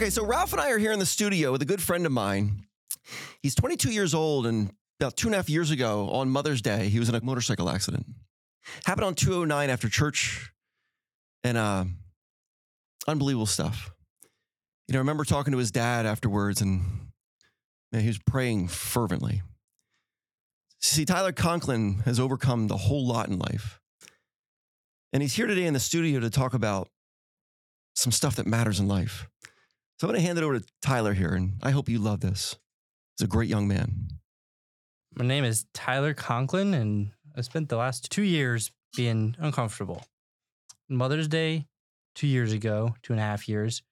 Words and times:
Okay, 0.00 0.08
so 0.08 0.24
Ralph 0.24 0.52
and 0.52 0.62
I 0.62 0.70
are 0.70 0.78
here 0.78 0.92
in 0.92 0.98
the 0.98 1.04
studio 1.04 1.52
with 1.52 1.60
a 1.60 1.66
good 1.66 1.82
friend 1.82 2.06
of 2.06 2.12
mine. 2.12 2.64
He's 3.42 3.54
22 3.54 3.92
years 3.92 4.14
old, 4.14 4.46
and 4.46 4.70
about 4.98 5.14
two 5.14 5.28
and 5.28 5.34
a 5.34 5.36
half 5.36 5.50
years 5.50 5.70
ago 5.70 6.08
on 6.08 6.30
Mother's 6.30 6.62
Day, 6.62 6.88
he 6.88 6.98
was 6.98 7.10
in 7.10 7.14
a 7.14 7.22
motorcycle 7.22 7.68
accident. 7.68 8.06
Happened 8.86 9.04
on 9.04 9.14
209 9.14 9.68
after 9.68 9.90
church, 9.90 10.52
and 11.44 11.58
uh, 11.58 11.84
unbelievable 13.06 13.44
stuff. 13.44 13.90
You 14.88 14.94
know, 14.94 15.00
I 15.00 15.02
remember 15.02 15.24
talking 15.24 15.52
to 15.52 15.58
his 15.58 15.70
dad 15.70 16.06
afterwards, 16.06 16.62
and 16.62 16.80
man, 17.92 18.00
he 18.00 18.08
was 18.08 18.18
praying 18.20 18.68
fervently. 18.68 19.42
See, 20.80 21.04
Tyler 21.04 21.32
Conklin 21.32 21.98
has 22.06 22.18
overcome 22.18 22.68
the 22.68 22.78
whole 22.78 23.06
lot 23.06 23.28
in 23.28 23.38
life. 23.38 23.82
And 25.12 25.22
he's 25.22 25.34
here 25.34 25.46
today 25.46 25.66
in 25.66 25.74
the 25.74 25.78
studio 25.78 26.20
to 26.20 26.30
talk 26.30 26.54
about 26.54 26.88
some 27.94 28.12
stuff 28.12 28.36
that 28.36 28.46
matters 28.46 28.80
in 28.80 28.88
life. 28.88 29.28
So 30.00 30.06
I'm 30.06 30.12
going 30.14 30.22
to 30.22 30.26
hand 30.26 30.38
it 30.38 30.44
over 30.44 30.58
to 30.58 30.64
Tyler 30.80 31.12
here, 31.12 31.34
and 31.34 31.58
I 31.62 31.72
hope 31.72 31.90
you 31.90 31.98
love 31.98 32.20
this. 32.20 32.56
He's 33.18 33.26
a 33.26 33.28
great 33.28 33.50
young 33.50 33.68
man. 33.68 34.08
My 35.14 35.26
name 35.26 35.44
is 35.44 35.66
Tyler 35.74 36.14
Conklin, 36.14 36.72
and 36.72 37.10
I 37.36 37.42
spent 37.42 37.68
the 37.68 37.76
last 37.76 38.10
two 38.10 38.22
years 38.22 38.72
being 38.96 39.36
uncomfortable. 39.38 40.06
Mother's 40.88 41.28
Day, 41.28 41.66
two 42.14 42.26
years 42.26 42.54
ago, 42.54 42.94
two 43.02 43.12
and 43.12 43.20
a 43.20 43.24
half 43.24 43.46
years, 43.46 43.82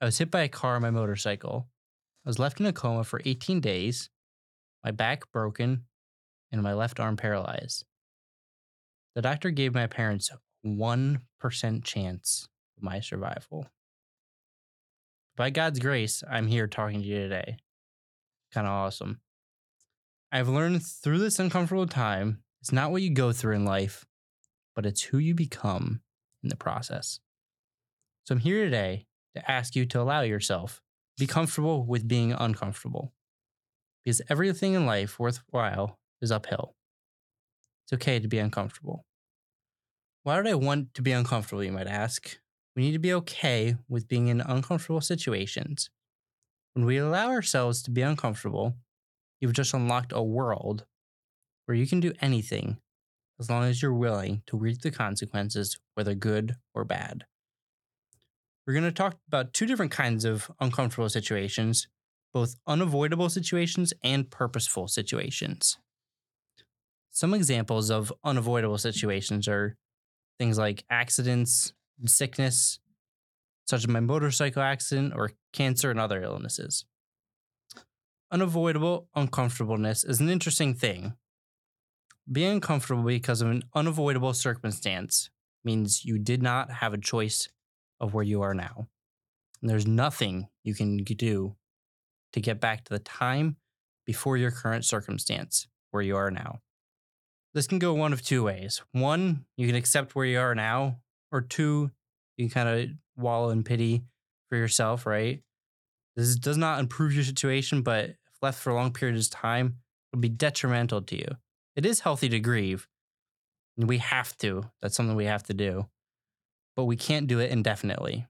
I 0.00 0.06
was 0.06 0.18
hit 0.18 0.28
by 0.28 0.40
a 0.40 0.48
car 0.48 0.74
on 0.74 0.82
my 0.82 0.90
motorcycle. 0.90 1.68
I 2.26 2.28
was 2.28 2.40
left 2.40 2.58
in 2.58 2.66
a 2.66 2.72
coma 2.72 3.04
for 3.04 3.22
18 3.24 3.60
days, 3.60 4.10
my 4.82 4.90
back 4.90 5.30
broken, 5.30 5.84
and 6.50 6.64
my 6.64 6.72
left 6.72 6.98
arm 6.98 7.16
paralyzed. 7.16 7.84
The 9.14 9.22
doctor 9.22 9.52
gave 9.52 9.72
my 9.72 9.86
parents 9.86 10.32
1% 10.66 11.84
chance 11.84 12.48
of 12.76 12.82
my 12.82 12.98
survival 12.98 13.68
by 15.36 15.50
God's 15.50 15.78
grace, 15.78 16.22
I'm 16.30 16.46
here 16.46 16.66
talking 16.66 17.00
to 17.00 17.06
you 17.06 17.18
today. 17.18 17.56
Kind 18.52 18.66
of 18.66 18.72
awesome. 18.72 19.20
I've 20.30 20.48
learned 20.48 20.84
through 20.84 21.18
this 21.18 21.38
uncomfortable 21.38 21.86
time, 21.86 22.42
it's 22.60 22.72
not 22.72 22.90
what 22.90 23.02
you 23.02 23.10
go 23.10 23.32
through 23.32 23.56
in 23.56 23.64
life, 23.64 24.04
but 24.74 24.86
it's 24.86 25.02
who 25.02 25.18
you 25.18 25.34
become 25.34 26.00
in 26.42 26.48
the 26.48 26.56
process. 26.56 27.20
So 28.24 28.34
I'm 28.34 28.40
here 28.40 28.64
today 28.64 29.06
to 29.34 29.50
ask 29.50 29.76
you 29.76 29.86
to 29.86 30.00
allow 30.00 30.22
yourself 30.22 30.80
to 31.16 31.22
be 31.22 31.26
comfortable 31.26 31.84
with 31.84 32.08
being 32.08 32.32
uncomfortable. 32.32 33.12
Because 34.04 34.22
everything 34.28 34.74
in 34.74 34.86
life 34.86 35.18
worthwhile 35.18 35.98
is 36.20 36.30
uphill. 36.32 36.74
It's 37.84 37.92
okay 37.94 38.18
to 38.18 38.28
be 38.28 38.38
uncomfortable. 38.38 39.04
Why 40.22 40.36
would 40.36 40.46
I 40.46 40.54
want 40.54 40.94
to 40.94 41.02
be 41.02 41.12
uncomfortable, 41.12 41.62
you 41.62 41.72
might 41.72 41.86
ask? 41.86 42.38
We 42.76 42.82
need 42.82 42.92
to 42.92 42.98
be 42.98 43.12
okay 43.14 43.76
with 43.88 44.08
being 44.08 44.28
in 44.28 44.40
uncomfortable 44.40 45.00
situations. 45.00 45.90
When 46.74 46.84
we 46.84 46.96
allow 46.96 47.30
ourselves 47.30 47.82
to 47.82 47.90
be 47.90 48.02
uncomfortable, 48.02 48.74
you've 49.40 49.52
just 49.52 49.74
unlocked 49.74 50.12
a 50.12 50.22
world 50.22 50.84
where 51.66 51.76
you 51.76 51.86
can 51.86 52.00
do 52.00 52.12
anything 52.20 52.78
as 53.38 53.50
long 53.50 53.64
as 53.64 53.80
you're 53.80 53.92
willing 53.92 54.42
to 54.46 54.56
reap 54.56 54.82
the 54.82 54.90
consequences, 54.90 55.78
whether 55.94 56.14
good 56.14 56.56
or 56.74 56.84
bad. 56.84 57.24
We're 58.66 58.74
going 58.74 58.84
to 58.84 58.92
talk 58.92 59.18
about 59.28 59.52
two 59.52 59.66
different 59.66 59.92
kinds 59.92 60.24
of 60.24 60.50
uncomfortable 60.60 61.08
situations, 61.08 61.86
both 62.32 62.56
unavoidable 62.66 63.28
situations 63.28 63.92
and 64.02 64.30
purposeful 64.30 64.88
situations. 64.88 65.78
Some 67.10 67.34
examples 67.34 67.90
of 67.90 68.12
unavoidable 68.24 68.78
situations 68.78 69.46
are 69.46 69.76
things 70.38 70.58
like 70.58 70.84
accidents, 70.90 71.72
sickness, 72.08 72.78
such 73.66 73.80
as 73.80 73.88
my 73.88 74.00
motorcycle 74.00 74.62
accident 74.62 75.12
or 75.16 75.30
cancer 75.52 75.90
and 75.90 76.00
other 76.00 76.22
illnesses. 76.22 76.84
Unavoidable 78.30 79.08
uncomfortableness 79.14 80.04
is 80.04 80.20
an 80.20 80.28
interesting 80.28 80.74
thing. 80.74 81.14
Being 82.30 82.52
uncomfortable 82.52 83.02
because 83.02 83.40
of 83.40 83.50
an 83.50 83.62
unavoidable 83.74 84.34
circumstance 84.34 85.30
means 85.64 86.04
you 86.04 86.18
did 86.18 86.42
not 86.42 86.70
have 86.70 86.94
a 86.94 86.98
choice 86.98 87.48
of 88.00 88.14
where 88.14 88.24
you 88.24 88.42
are 88.42 88.54
now. 88.54 88.88
And 89.60 89.70
there's 89.70 89.86
nothing 89.86 90.48
you 90.62 90.74
can 90.74 90.98
do 90.98 91.56
to 92.32 92.40
get 92.40 92.60
back 92.60 92.84
to 92.84 92.92
the 92.92 92.98
time 92.98 93.56
before 94.04 94.36
your 94.36 94.50
current 94.50 94.84
circumstance 94.84 95.68
where 95.90 96.02
you 96.02 96.16
are 96.16 96.30
now. 96.30 96.58
This 97.54 97.66
can 97.68 97.78
go 97.78 97.94
one 97.94 98.12
of 98.12 98.20
two 98.20 98.42
ways. 98.42 98.82
One, 98.92 99.44
you 99.56 99.66
can 99.66 99.76
accept 99.76 100.16
where 100.16 100.26
you 100.26 100.40
are 100.40 100.54
now 100.54 100.98
or 101.34 101.42
two, 101.42 101.90
you 102.36 102.48
can 102.48 102.54
kind 102.54 102.68
of 102.68 102.90
wallow 103.16 103.50
in 103.50 103.64
pity 103.64 104.02
for 104.48 104.56
yourself, 104.56 105.04
right? 105.04 105.42
This 106.16 106.36
does 106.36 106.56
not 106.56 106.78
improve 106.78 107.12
your 107.12 107.24
situation, 107.24 107.82
but 107.82 108.10
if 108.10 108.16
left 108.40 108.60
for 108.60 108.72
long 108.72 108.92
period 108.92 109.18
of 109.18 109.30
time, 109.30 109.78
it'll 110.12 110.20
be 110.20 110.28
detrimental 110.28 111.02
to 111.02 111.16
you. 111.16 111.26
It 111.74 111.84
is 111.84 112.00
healthy 112.00 112.28
to 112.28 112.38
grieve. 112.38 112.86
And 113.76 113.88
we 113.88 113.98
have 113.98 114.38
to. 114.38 114.70
That's 114.80 114.94
something 114.96 115.16
we 115.16 115.24
have 115.24 115.42
to 115.44 115.54
do. 115.54 115.88
But 116.76 116.84
we 116.84 116.96
can't 116.96 117.26
do 117.26 117.40
it 117.40 117.50
indefinitely. 117.50 118.26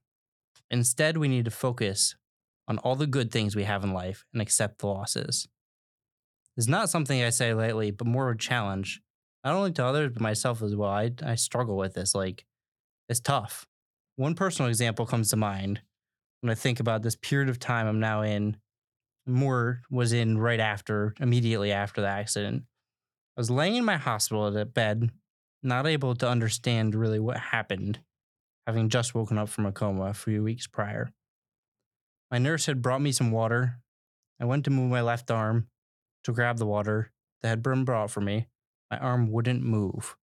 Instead, 0.71 1.17
we 1.17 1.27
need 1.27 1.45
to 1.45 1.51
focus 1.51 2.15
on 2.67 2.79
all 2.79 2.95
the 2.95 3.05
good 3.05 3.31
things 3.31 3.55
we 3.55 3.65
have 3.65 3.83
in 3.83 3.93
life 3.93 4.25
and 4.33 4.41
accept 4.41 4.79
the 4.79 4.87
losses. 4.87 5.47
It's 6.57 6.67
not 6.67 6.89
something 6.89 7.21
I 7.21 7.29
say 7.29 7.53
lightly, 7.53 7.91
but 7.91 8.07
more 8.07 8.29
of 8.29 8.35
a 8.35 8.39
challenge, 8.39 9.01
not 9.43 9.53
only 9.53 9.71
to 9.73 9.85
others, 9.85 10.13
but 10.13 10.21
myself 10.23 10.63
as 10.63 10.75
well. 10.75 10.89
I, 10.89 11.11
I 11.23 11.35
struggle 11.35 11.77
with 11.77 11.93
this. 11.93 12.15
Like, 12.15 12.45
it's 13.09 13.19
tough. 13.19 13.65
One 14.15 14.35
personal 14.35 14.69
example 14.69 15.05
comes 15.05 15.29
to 15.29 15.35
mind 15.35 15.81
when 16.41 16.51
I 16.51 16.55
think 16.55 16.79
about 16.79 17.01
this 17.01 17.15
period 17.15 17.49
of 17.49 17.59
time 17.59 17.87
I'm 17.87 17.99
now 17.99 18.21
in. 18.21 18.57
More 19.27 19.81
was 19.89 20.13
in 20.13 20.37
right 20.37 20.59
after, 20.59 21.15
immediately 21.19 21.71
after 21.71 22.01
the 22.01 22.07
accident. 22.07 22.63
I 23.35 23.41
was 23.41 23.49
laying 23.49 23.75
in 23.75 23.85
my 23.85 23.97
hospital 23.97 24.63
bed, 24.65 25.09
not 25.63 25.87
able 25.87 26.15
to 26.15 26.29
understand 26.29 26.95
really 26.95 27.19
what 27.19 27.37
happened, 27.37 27.99
having 28.67 28.89
just 28.89 29.15
woken 29.15 29.37
up 29.37 29.49
from 29.49 29.65
a 29.65 29.71
coma 29.71 30.05
a 30.05 30.13
few 30.13 30.43
weeks 30.43 30.67
prior. 30.67 31.11
My 32.31 32.37
nurse 32.37 32.65
had 32.67 32.81
brought 32.81 33.01
me 33.01 33.11
some 33.11 33.31
water. 33.31 33.79
I 34.39 34.45
went 34.45 34.65
to 34.65 34.71
move 34.71 34.91
my 34.91 35.01
left 35.01 35.31
arm 35.31 35.67
to 36.23 36.31
grab 36.31 36.57
the 36.57 36.65
water 36.65 37.11
that 37.41 37.49
had 37.49 37.63
been 37.63 37.83
brought 37.83 38.11
for 38.11 38.21
me. 38.21 38.47
My 38.91 38.97
arm 38.97 39.31
wouldn't 39.31 39.63
move. 39.63 40.15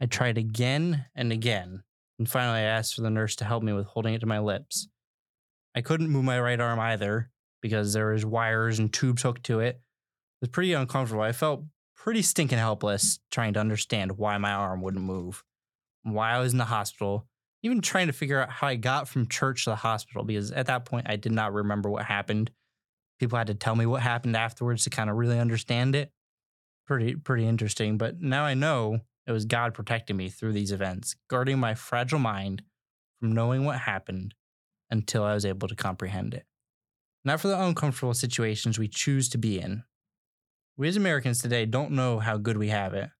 I 0.00 0.06
tried 0.06 0.38
again 0.38 1.06
and 1.14 1.32
again, 1.32 1.82
and 2.20 2.28
finally, 2.28 2.58
I 2.58 2.64
asked 2.64 2.94
for 2.94 3.00
the 3.00 3.08
nurse 3.08 3.34
to 3.36 3.46
help 3.46 3.62
me 3.62 3.72
with 3.72 3.86
holding 3.86 4.12
it 4.12 4.18
to 4.18 4.26
my 4.26 4.40
lips. 4.40 4.88
I 5.74 5.80
couldn't 5.80 6.10
move 6.10 6.22
my 6.22 6.38
right 6.38 6.60
arm 6.60 6.78
either 6.78 7.30
because 7.62 7.94
there 7.94 8.12
was 8.12 8.26
wires 8.26 8.78
and 8.78 8.92
tubes 8.92 9.22
hooked 9.22 9.44
to 9.44 9.60
it. 9.60 9.76
It 9.76 10.42
was 10.42 10.50
pretty 10.50 10.74
uncomfortable. 10.74 11.22
I 11.22 11.32
felt 11.32 11.64
pretty 11.96 12.20
stinking 12.20 12.58
helpless 12.58 13.20
trying 13.30 13.54
to 13.54 13.60
understand 13.60 14.18
why 14.18 14.36
my 14.36 14.52
arm 14.52 14.82
wouldn't 14.82 15.02
move, 15.02 15.42
why 16.02 16.32
I 16.32 16.40
was 16.40 16.52
in 16.52 16.58
the 16.58 16.66
hospital, 16.66 17.26
even 17.62 17.80
trying 17.80 18.08
to 18.08 18.12
figure 18.12 18.42
out 18.42 18.50
how 18.50 18.66
I 18.66 18.76
got 18.76 19.08
from 19.08 19.26
church 19.26 19.64
to 19.64 19.70
the 19.70 19.76
hospital 19.76 20.22
because 20.22 20.52
at 20.52 20.66
that 20.66 20.84
point 20.84 21.06
I 21.08 21.16
did 21.16 21.32
not 21.32 21.54
remember 21.54 21.88
what 21.88 22.04
happened. 22.04 22.50
People 23.18 23.38
had 23.38 23.46
to 23.46 23.54
tell 23.54 23.76
me 23.76 23.86
what 23.86 24.02
happened 24.02 24.36
afterwards 24.36 24.84
to 24.84 24.90
kind 24.90 25.08
of 25.08 25.16
really 25.16 25.38
understand 25.38 25.94
it. 25.96 26.12
Pretty 26.86 27.14
pretty 27.14 27.46
interesting, 27.46 27.96
but 27.96 28.20
now 28.20 28.44
I 28.44 28.52
know 28.52 29.00
it 29.30 29.32
was 29.34 29.44
God 29.44 29.74
protecting 29.74 30.16
me 30.16 30.28
through 30.28 30.52
these 30.52 30.72
events, 30.72 31.14
guarding 31.28 31.58
my 31.58 31.74
fragile 31.74 32.18
mind 32.18 32.62
from 33.20 33.32
knowing 33.32 33.64
what 33.64 33.78
happened 33.78 34.34
until 34.90 35.22
I 35.22 35.34
was 35.34 35.44
able 35.44 35.68
to 35.68 35.76
comprehend 35.76 36.34
it. 36.34 36.46
Not 37.24 37.40
for 37.40 37.46
the 37.46 37.62
uncomfortable 37.62 38.14
situations 38.14 38.78
we 38.78 38.88
choose 38.88 39.28
to 39.28 39.38
be 39.38 39.60
in. 39.60 39.84
We 40.76 40.88
as 40.88 40.96
Americans 40.96 41.40
today 41.40 41.64
don't 41.64 41.92
know 41.92 42.18
how 42.18 42.38
good 42.38 42.58
we 42.58 42.70
have 42.70 42.92
it. 42.92 43.10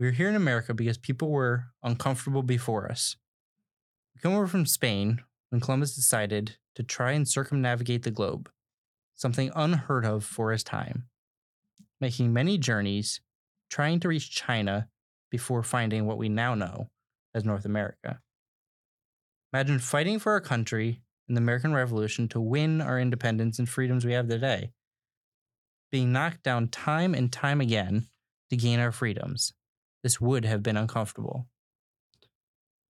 We're 0.00 0.10
here 0.10 0.28
in 0.28 0.34
America 0.34 0.74
because 0.74 0.98
people 0.98 1.30
were 1.30 1.66
uncomfortable 1.84 2.42
before 2.42 2.90
us. 2.90 3.14
We 4.14 4.20
come 4.20 4.34
over 4.34 4.48
from 4.48 4.66
Spain 4.66 5.22
when 5.50 5.60
Columbus 5.60 5.94
decided 5.94 6.56
to 6.74 6.82
try 6.82 7.12
and 7.12 7.28
circumnavigate 7.28 8.02
the 8.02 8.10
globe, 8.10 8.50
something 9.14 9.52
unheard 9.54 10.04
of 10.04 10.24
for 10.24 10.50
his 10.50 10.64
time, 10.64 11.04
making 12.00 12.32
many 12.32 12.58
journeys, 12.58 13.20
trying 13.70 14.00
to 14.00 14.08
reach 14.08 14.32
China 14.32 14.88
before 15.34 15.64
finding 15.64 16.06
what 16.06 16.16
we 16.16 16.28
now 16.28 16.54
know 16.54 16.88
as 17.34 17.44
North 17.44 17.64
America. 17.64 18.20
Imagine 19.52 19.80
fighting 19.80 20.20
for 20.20 20.30
our 20.30 20.40
country 20.40 21.02
in 21.28 21.34
the 21.34 21.40
American 21.40 21.74
Revolution 21.74 22.28
to 22.28 22.40
win 22.40 22.80
our 22.80 23.00
independence 23.00 23.58
and 23.58 23.68
freedoms 23.68 24.04
we 24.04 24.12
have 24.12 24.28
today. 24.28 24.70
Being 25.90 26.12
knocked 26.12 26.44
down 26.44 26.68
time 26.68 27.14
and 27.14 27.32
time 27.32 27.60
again 27.60 28.06
to 28.48 28.56
gain 28.56 28.78
our 28.78 28.92
freedoms. 28.92 29.52
This 30.04 30.20
would 30.20 30.44
have 30.44 30.62
been 30.62 30.76
uncomfortable. 30.76 31.48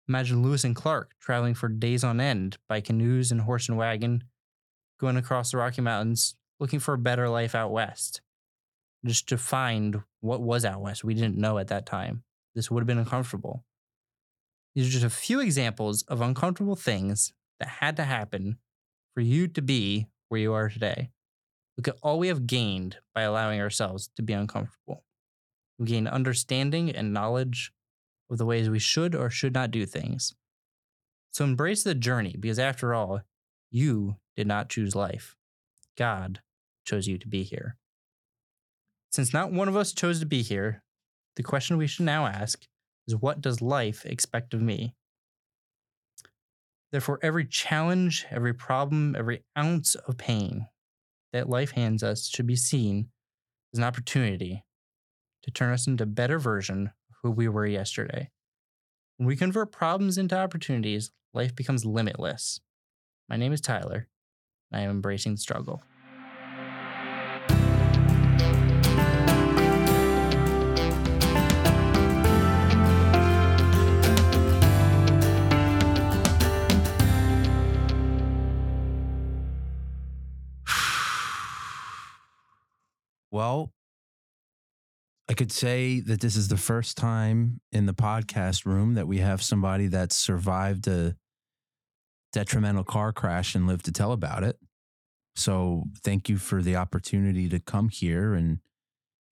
Imagine 0.09 0.41
Lewis 0.45 0.63
and 0.63 0.77
Clark 0.77 1.15
traveling 1.21 1.55
for 1.55 1.69
days 1.69 2.05
on 2.05 2.21
end 2.21 2.57
by 2.69 2.81
canoes 2.81 3.33
and 3.33 3.41
horse 3.41 3.69
and 3.69 3.77
wagon, 3.77 4.23
going 5.01 5.17
across 5.17 5.51
the 5.51 5.57
Rocky 5.57 5.83
Mountains 5.83 6.37
looking 6.61 6.79
for 6.79 6.95
a 6.95 6.99
better 6.99 7.29
life 7.29 7.57
out 7.57 7.73
west. 7.73 8.21
Just 9.05 9.29
to 9.31 9.39
find 9.39 10.03
what 10.21 10.41
was 10.41 10.65
out 10.65 10.81
west 10.81 11.03
we 11.03 11.15
didn't 11.15 11.37
know 11.37 11.59
at 11.59 11.67
that 11.67 11.85
time. 11.85 12.23
This 12.59 12.73
would 12.73 12.81
have 12.81 12.89
been 12.89 12.99
uncomfortable. 12.99 13.65
These 14.75 14.89
are 14.89 14.91
just 14.91 15.05
a 15.05 15.11
few 15.11 15.39
examples 15.39 16.03
of 16.09 16.21
uncomfortable 16.21 16.75
things 16.75 17.33
that 17.61 17.69
had 17.69 17.95
to 17.99 18.03
happen 18.03 18.59
for 19.15 19.21
you 19.21 19.47
to 19.47 19.63
be 19.63 20.09
where 20.29 20.41
you 20.41 20.53
are 20.53 20.69
today. 20.69 21.11
Look 21.77 21.87
at 21.87 21.99
all 22.03 22.19
we 22.19 22.27
have 22.27 22.49
gained 22.49 22.97
by 23.15 23.23
allowing 23.23 23.61
ourselves 23.61 24.11
to 24.17 24.23
be 24.23 24.33
uncomfortable. 24.33 25.05
We 25.79 25.87
gain 25.87 26.09
understanding 26.09 26.91
and 26.91 27.15
knowledge 27.15 27.71
of 28.29 28.39
the 28.39 28.45
ways 28.45 28.69
we 28.69 28.81
should 28.81 29.15
or 29.15 29.31
should 29.31 29.55
not 29.55 29.71
do 29.71 29.87
things. 29.87 30.35
So 31.31 31.45
embrace 31.45 31.85
the 31.85 31.95
journey 31.95 32.35
because, 32.41 32.59
after 32.59 32.93
all, 32.93 33.21
you 33.71 34.17
did 34.37 34.49
not 34.49 34.69
choose 34.69 34.97
life. 34.97 35.37
God 35.97 36.41
chose 36.85 37.07
you 37.07 37.19
to 37.19 37.29
be 37.29 37.45
here. 37.45 37.77
Since 39.13 39.33
not 39.33 39.53
one 39.53 39.69
of 39.69 39.77
us 39.77 39.93
chose 39.93 40.19
to 40.19 40.27
be 40.27 40.43
here, 40.43 40.83
the 41.39 41.45
question 41.45 41.77
we 41.79 41.87
should 41.87 42.05
now 42.05 42.27
ask 42.27 42.67
is 43.07 43.15
what 43.15 43.41
does 43.41 43.63
life 43.63 44.05
expect 44.05 44.53
of 44.53 44.61
me? 44.61 44.97
Therefore, 46.91 47.21
every 47.23 47.47
challenge, 47.47 48.27
every 48.29 48.53
problem, 48.53 49.15
every 49.17 49.45
ounce 49.57 49.95
of 49.95 50.19
pain 50.19 50.67
that 51.33 51.49
life 51.49 51.71
hands 51.71 52.03
us 52.03 52.27
should 52.27 52.49
be 52.49 52.57
seen 52.57 53.11
as 53.73 53.79
an 53.79 53.85
opportunity 53.85 54.65
to 55.45 55.51
turn 55.53 55.73
us 55.73 55.87
into 55.87 56.03
a 56.03 56.07
better 56.07 56.41
version 56.41 56.89
of 57.09 57.17
who 57.23 57.31
we 57.31 57.47
were 57.47 57.67
yesterday. 57.67 58.31
When 59.17 59.29
we 59.29 59.37
convert 59.37 59.71
problems 59.71 60.19
into 60.19 60.37
opportunities, 60.37 61.13
life 61.33 61.55
becomes 61.55 61.85
limitless. 61.85 62.59
My 63.29 63.37
name 63.37 63.53
is 63.53 63.61
Tyler, 63.61 64.09
and 64.73 64.81
I 64.81 64.85
am 64.85 64.91
embracing 64.91 65.33
the 65.35 65.39
struggle. 65.39 65.85
Well, 83.31 83.73
I 85.29 85.35
could 85.35 85.53
say 85.53 86.01
that 86.01 86.21
this 86.21 86.37
is 86.37 86.49
the 86.49 86.57
first 86.57 86.97
time 86.97 87.61
in 87.71 87.85
the 87.87 87.93
podcast 87.93 88.65
room 88.65 88.95
that 88.95 89.07
we 89.07 89.19
have 89.19 89.43
somebody 89.43 89.87
that's 89.87 90.17
survived 90.17 90.89
a 90.89 91.17
detrimental 92.33 92.85
car 92.85 93.13
crash 93.13 93.55
and 93.55 93.67
lived 93.67 93.85
to 93.85 93.93
tell 93.93 94.13
about 94.13 94.43
it. 94.43 94.59
So, 95.37 95.85
thank 96.03 96.29
you 96.29 96.39
for 96.39 96.63
the 96.63 96.77
opportunity 96.77 97.49
to 97.49 97.61
come 97.61 97.91
here 97.91 98.35
and 98.35 98.59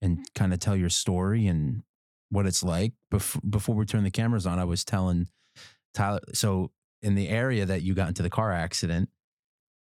and 0.01 0.27
kind 0.35 0.53
of 0.53 0.59
tell 0.59 0.75
your 0.75 0.89
story 0.89 1.47
and 1.47 1.81
what 2.29 2.45
it's 2.45 2.63
like. 2.63 2.93
Bef- 3.11 3.39
before 3.49 3.75
we 3.75 3.85
turn 3.85 4.03
the 4.03 4.11
cameras 4.11 4.45
on, 4.45 4.59
I 4.59 4.63
was 4.63 4.85
telling 4.85 5.27
Tyler. 5.93 6.21
So, 6.33 6.71
in 7.01 7.15
the 7.15 7.29
area 7.29 7.65
that 7.65 7.81
you 7.81 7.93
got 7.95 8.09
into 8.09 8.23
the 8.23 8.29
car 8.29 8.51
accident, 8.51 9.09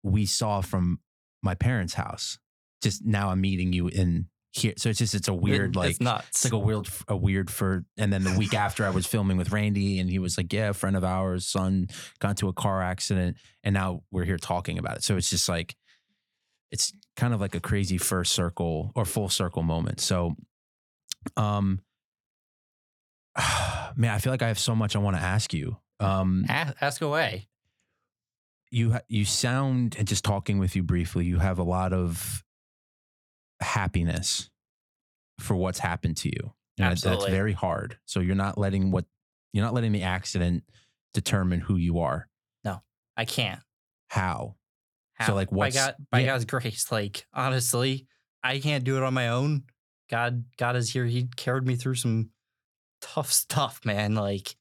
we 0.03 0.25
saw 0.25 0.61
from 0.61 0.99
my 1.43 1.55
parents' 1.55 1.95
house. 1.95 2.39
Just 2.81 3.03
now, 3.05 3.29
I'm 3.29 3.41
meeting 3.41 3.73
you 3.73 3.87
in 3.87 4.27
here. 4.51 4.73
So 4.77 4.89
it's 4.89 4.99
just 4.99 5.15
it's 5.15 5.27
a 5.27 5.33
weird 5.33 5.75
It- 5.75 5.79
like 5.79 5.89
it's 5.91 6.01
nuts. 6.01 6.27
it's 6.29 6.43
like 6.45 6.53
a 6.53 6.57
weird 6.57 6.87
a 7.07 7.15
weird 7.17 7.49
for. 7.49 7.85
And 7.97 8.11
then 8.13 8.23
the 8.23 8.37
week 8.37 8.53
after, 8.65 8.85
I 8.85 8.89
was 8.91 9.05
filming 9.05 9.37
with 9.37 9.51
Randy, 9.51 9.99
and 9.99 10.09
he 10.09 10.19
was 10.19 10.37
like, 10.37 10.51
"Yeah, 10.53 10.69
a 10.69 10.73
friend 10.73 10.95
of 10.95 11.03
ours' 11.03 11.47
son 11.47 11.87
got 12.19 12.31
into 12.31 12.47
a 12.47 12.53
car 12.53 12.81
accident, 12.81 13.37
and 13.63 13.73
now 13.73 14.03
we're 14.11 14.25
here 14.25 14.37
talking 14.37 14.77
about 14.77 14.97
it." 14.97 15.03
So 15.03 15.17
it's 15.17 15.29
just 15.29 15.49
like 15.49 15.75
it's 16.71 16.93
kind 17.15 17.33
of 17.33 17.39
like 17.41 17.55
a 17.55 17.59
crazy 17.59 17.97
first 17.97 18.33
circle 18.33 18.91
or 18.95 19.05
full 19.05 19.29
circle 19.29 19.63
moment. 19.63 19.99
So, 20.01 20.35
um, 21.37 21.79
man, 23.95 24.11
I 24.11 24.19
feel 24.19 24.31
like 24.33 24.41
I 24.41 24.47
have 24.47 24.59
so 24.59 24.75
much 24.75 24.95
I 24.95 24.99
want 24.99 25.15
to 25.17 25.21
ask 25.21 25.53
you. 25.53 25.77
Um, 25.99 26.45
ask, 26.49 26.73
ask 26.81 27.01
away. 27.01 27.47
you 28.71 28.97
you 29.07 29.25
sound 29.25 29.95
and 29.97 30.07
just 30.07 30.23
talking 30.25 30.59
with 30.59 30.75
you 30.75 30.83
briefly, 30.83 31.25
you 31.25 31.39
have 31.39 31.59
a 31.59 31.63
lot 31.63 31.93
of 31.93 32.43
happiness 33.61 34.49
for 35.39 35.55
what's 35.55 35.79
happened 35.79 36.17
to 36.17 36.29
you. 36.29 36.53
And 36.77 36.97
that- 36.97 37.01
that's 37.01 37.25
very 37.25 37.53
hard. 37.53 37.97
So 38.05 38.19
you're 38.19 38.35
not 38.35 38.57
letting 38.57 38.91
what 38.91 39.05
you're 39.53 39.63
not 39.63 39.73
letting 39.73 39.93
the 39.93 40.03
accident 40.03 40.65
determine 41.13 41.61
who 41.61 41.77
you 41.77 41.99
are. 41.99 42.27
No, 42.65 42.83
I 43.15 43.23
can't. 43.23 43.61
How? 44.09 44.57
How? 45.13 45.27
So, 45.27 45.33
like, 45.35 45.49
by 45.49 45.55
what's- 45.55 45.75
God, 45.75 45.95
by 46.11 46.19
yeah. 46.19 46.25
God's 46.27 46.43
grace, 46.45 46.91
like 46.91 47.25
honestly, 47.33 48.07
I 48.43 48.59
can't 48.59 48.83
do 48.83 48.97
it 48.97 49.03
on 49.03 49.13
my 49.13 49.29
own. 49.29 49.63
God, 50.09 50.43
God 50.57 50.75
is 50.75 50.91
here. 50.91 51.05
He 51.05 51.27
carried 51.37 51.65
me 51.65 51.75
through 51.77 51.95
some 51.95 52.31
tough 53.01 53.31
stuff, 53.31 53.85
man. 53.85 54.13
Like 54.15 54.55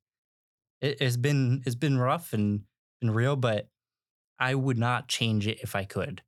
it, 0.81 0.99
it's 1.01 1.17
been, 1.17 1.63
it's 1.67 1.75
been 1.75 1.99
rough 1.99 2.33
and 2.33 2.63
been 3.01 3.11
real, 3.11 3.35
but 3.37 3.69
I 4.39 4.55
would 4.55 4.79
not 4.79 5.09
change 5.09 5.47
it 5.49 5.59
if 5.63 5.75
I 5.75 5.85
could. 5.85 6.23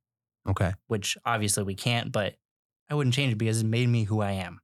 Okay. 0.47 0.73
Which 0.87 1.17
obviously 1.25 1.63
we 1.63 1.75
can't, 1.75 2.11
but 2.11 2.35
I 2.89 2.95
wouldn't 2.95 3.13
change 3.15 3.33
it 3.33 3.37
because 3.37 3.61
it 3.61 3.65
made 3.65 3.89
me 3.89 4.03
who 4.05 4.21
I 4.21 4.31
am. 4.33 4.59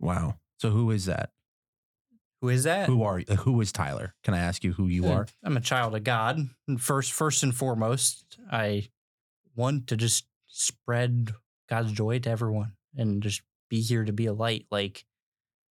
Wow. 0.00 0.38
So 0.58 0.70
who 0.70 0.90
is 0.90 1.06
that? 1.06 1.30
Who 2.40 2.48
is 2.50 2.64
that? 2.64 2.86
Who 2.88 3.02
are 3.02 3.20
you? 3.20 3.26
who 3.36 3.60
is 3.60 3.72
Tyler? 3.72 4.14
Can 4.22 4.34
I 4.34 4.38
ask 4.38 4.64
you 4.64 4.72
who 4.72 4.86
you 4.88 5.06
Uh, 5.06 5.12
are? 5.12 5.26
I'm 5.42 5.56
a 5.56 5.60
child 5.60 5.94
of 5.94 6.04
God. 6.04 6.38
And 6.68 6.80
First, 6.80 7.12
first 7.12 7.42
and 7.42 7.54
foremost, 7.54 8.38
I 8.50 8.88
want 9.54 9.86
to 9.88 9.96
just 9.96 10.26
spread 10.46 11.32
God's 11.68 11.92
joy 11.92 12.18
to 12.20 12.30
everyone 12.30 12.72
and 12.96 13.22
just 13.22 13.42
be 13.70 13.80
here 13.80 14.04
to 14.04 14.12
be 14.12 14.26
a 14.26 14.32
light. 14.32 14.66
Like, 14.70 15.04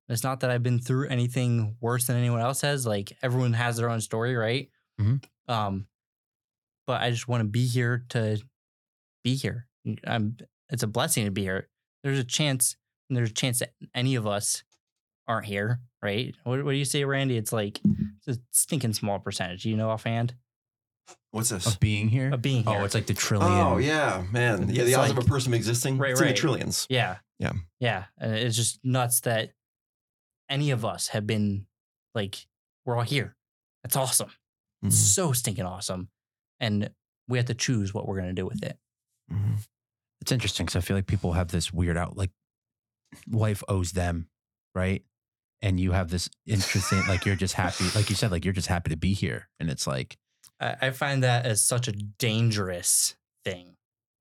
it's 0.09 0.23
not 0.23 0.41
that 0.41 0.51
I've 0.51 0.63
been 0.63 0.79
through 0.79 1.07
anything 1.07 1.75
worse 1.81 2.05
than 2.07 2.17
anyone 2.17 2.41
else 2.41 2.61
has. 2.61 2.85
Like, 2.85 3.17
everyone 3.23 3.53
has 3.53 3.77
their 3.77 3.89
own 3.89 4.01
story, 4.01 4.35
right? 4.35 4.69
Mhm. 4.99 5.23
Um, 5.47 5.87
but 6.85 7.01
I 7.01 7.09
just 7.09 7.27
want 7.27 7.41
to 7.41 7.47
be 7.47 7.65
here 7.67 8.05
to 8.09 8.39
be 9.23 9.35
here. 9.35 9.67
I'm. 10.05 10.37
It's 10.69 10.83
a 10.83 10.87
blessing 10.87 11.25
to 11.25 11.31
be 11.31 11.41
here. 11.43 11.67
There's 12.03 12.19
a 12.19 12.23
chance. 12.23 12.75
And 13.09 13.17
there's 13.17 13.31
a 13.31 13.33
chance 13.33 13.59
that 13.59 13.73
any 13.95 14.15
of 14.15 14.27
us 14.27 14.63
aren't 15.27 15.47
here, 15.47 15.79
right? 16.03 16.35
What, 16.43 16.63
what 16.63 16.71
do 16.71 16.77
you 16.77 16.85
say, 16.85 17.03
Randy? 17.05 17.37
It's 17.37 17.51
like 17.51 17.79
it's 18.27 18.37
a 18.37 18.41
stinking 18.51 18.93
small 18.93 19.17
percentage. 19.19 19.65
You 19.65 19.75
know, 19.77 19.89
offhand 19.89 20.35
What's 21.31 21.49
this? 21.49 21.65
Of 21.65 21.79
being 21.79 22.07
here? 22.09 22.31
of 22.31 22.41
being 22.43 22.63
here. 22.63 22.77
Oh, 22.79 22.83
it's 22.85 22.93
like 22.93 23.07
the 23.07 23.13
trillion. 23.15 23.51
Oh 23.51 23.77
yeah, 23.77 24.25
man. 24.31 24.69
Yeah, 24.69 24.83
the 24.83 24.89
It's 24.89 24.97
odds 24.97 25.09
like- 25.11 25.17
of 25.19 25.25
a 25.25 25.27
person 25.27 25.53
existing. 25.55 25.97
Right, 25.97 26.11
it's 26.11 26.19
in 26.21 26.27
right. 26.27 26.35
the 26.35 26.39
trillions. 26.39 26.85
yeah, 26.89 27.17
Yeah. 27.39 27.53
yeah. 27.79 28.05
And 28.19 28.33
it's 28.35 28.55
just 28.55 28.79
nuts 28.83 29.21
that 29.21 29.53
any 30.49 30.69
of 30.71 30.85
us 30.85 31.07
have 31.09 31.25
been 31.25 31.65
like 32.13 32.45
we're 32.85 32.95
all 32.95 33.03
here. 33.03 33.35
That's 33.83 33.95
awesome. 33.95 34.31
It's 34.83 34.95
Mhm. 34.95 35.13
so 35.15 35.31
stinking 35.33 35.65
awesome, 35.65 36.09
and 36.59 36.91
we 37.27 37.37
have 37.39 37.47
to 37.47 37.53
choose 37.55 37.91
what 37.93 38.07
we're 38.07 38.19
gonna 38.19 38.33
do 38.33 38.45
with 38.45 38.63
it. 38.63 38.77
Mhm. 39.31 39.67
It's 40.21 40.31
interesting 40.31 40.65
because 40.65 40.75
I 40.75 40.85
feel 40.85 40.97
like 40.97 41.07
people 41.07 41.33
have 41.33 41.49
this 41.49 41.71
weird 41.71 41.97
out 41.97 42.17
like 42.17 42.31
life 43.29 43.63
owes 43.67 43.93
them, 43.93 44.27
right? 44.75 45.03
And 45.61 45.79
you 45.79 45.91
have 45.91 46.09
this 46.09 46.29
interesting, 46.45 47.01
like 47.07 47.25
you're 47.25 47.35
just 47.35 47.53
happy, 47.53 47.85
like 47.95 48.09
you 48.09 48.15
said, 48.15 48.31
like 48.31 48.45
you're 48.45 48.53
just 48.53 48.67
happy 48.67 48.89
to 48.89 48.97
be 48.97 49.13
here, 49.13 49.49
and 49.59 49.69
it's 49.69 49.85
like, 49.85 50.17
I, 50.59 50.75
I 50.81 50.89
find 50.91 51.23
that 51.23 51.45
as 51.45 51.63
such 51.63 51.87
a 51.87 51.91
dangerous 51.91 53.15
thing, 53.43 53.75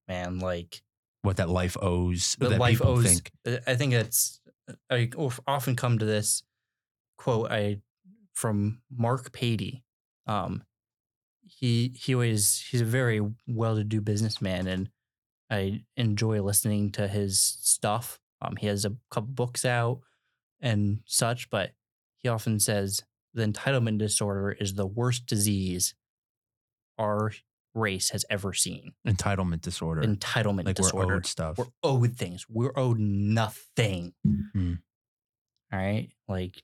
man. 0.09 0.39
Like 0.39 0.83
what 1.23 1.37
that 1.37 1.49
life 1.49 1.77
owes. 1.81 2.37
that 2.41 2.59
life 2.59 2.79
people 2.79 2.93
owes. 2.93 3.05
Think. 3.45 3.63
I 3.67 3.75
think 3.75 3.93
it's. 3.93 4.41
I 4.91 5.11
often 5.47 5.77
come 5.77 5.99
to 5.99 6.05
this 6.05 6.43
quote 7.17 7.51
I 7.51 7.79
from 8.35 8.81
Mark 8.91 9.33
Patey. 9.33 9.83
Um, 10.27 10.63
he 11.45 11.93
he 11.95 12.15
always 12.15 12.65
he's 12.71 12.81
a 12.81 12.87
very 12.87 13.21
well-to-do 13.47 14.01
businessman, 14.01 14.67
and 14.67 14.91
I 15.51 15.83
enjoy 15.97 16.43
listening 16.43 16.91
to 16.93 17.09
his 17.09 17.41
stuff. 17.41 18.21
Um, 18.43 18.57
he 18.57 18.67
has 18.67 18.85
a 18.85 18.95
couple 19.11 19.31
books 19.31 19.65
out 19.65 20.01
and 20.61 21.01
such, 21.07 21.49
but 21.51 21.71
he 22.19 22.29
often 22.29 22.61
says 22.61 23.03
the 23.35 23.47
entitlement 23.47 23.99
disorder 23.99 24.53
is 24.53 24.75
the 24.75 24.87
worst 24.87 25.27
disease 25.27 25.95
our 26.99 27.33
race 27.75 28.11
has 28.11 28.25
ever 28.29 28.53
seen. 28.53 28.93
entitlement 29.07 29.61
disorder. 29.61 30.03
Entitlement 30.03 30.67
like 30.67 30.77
disorder. 30.77 31.07
we're 31.07 31.15
owed 31.17 31.27
stuff. 31.27 31.59
We're 31.59 31.67
owed 31.83 32.17
things. 32.17 32.47
We're 32.49 32.73
owed 32.77 32.99
nothing. 32.99 34.15
Mm. 34.27 34.81
All 35.73 35.79
right. 35.79 36.09
Like 36.27 36.63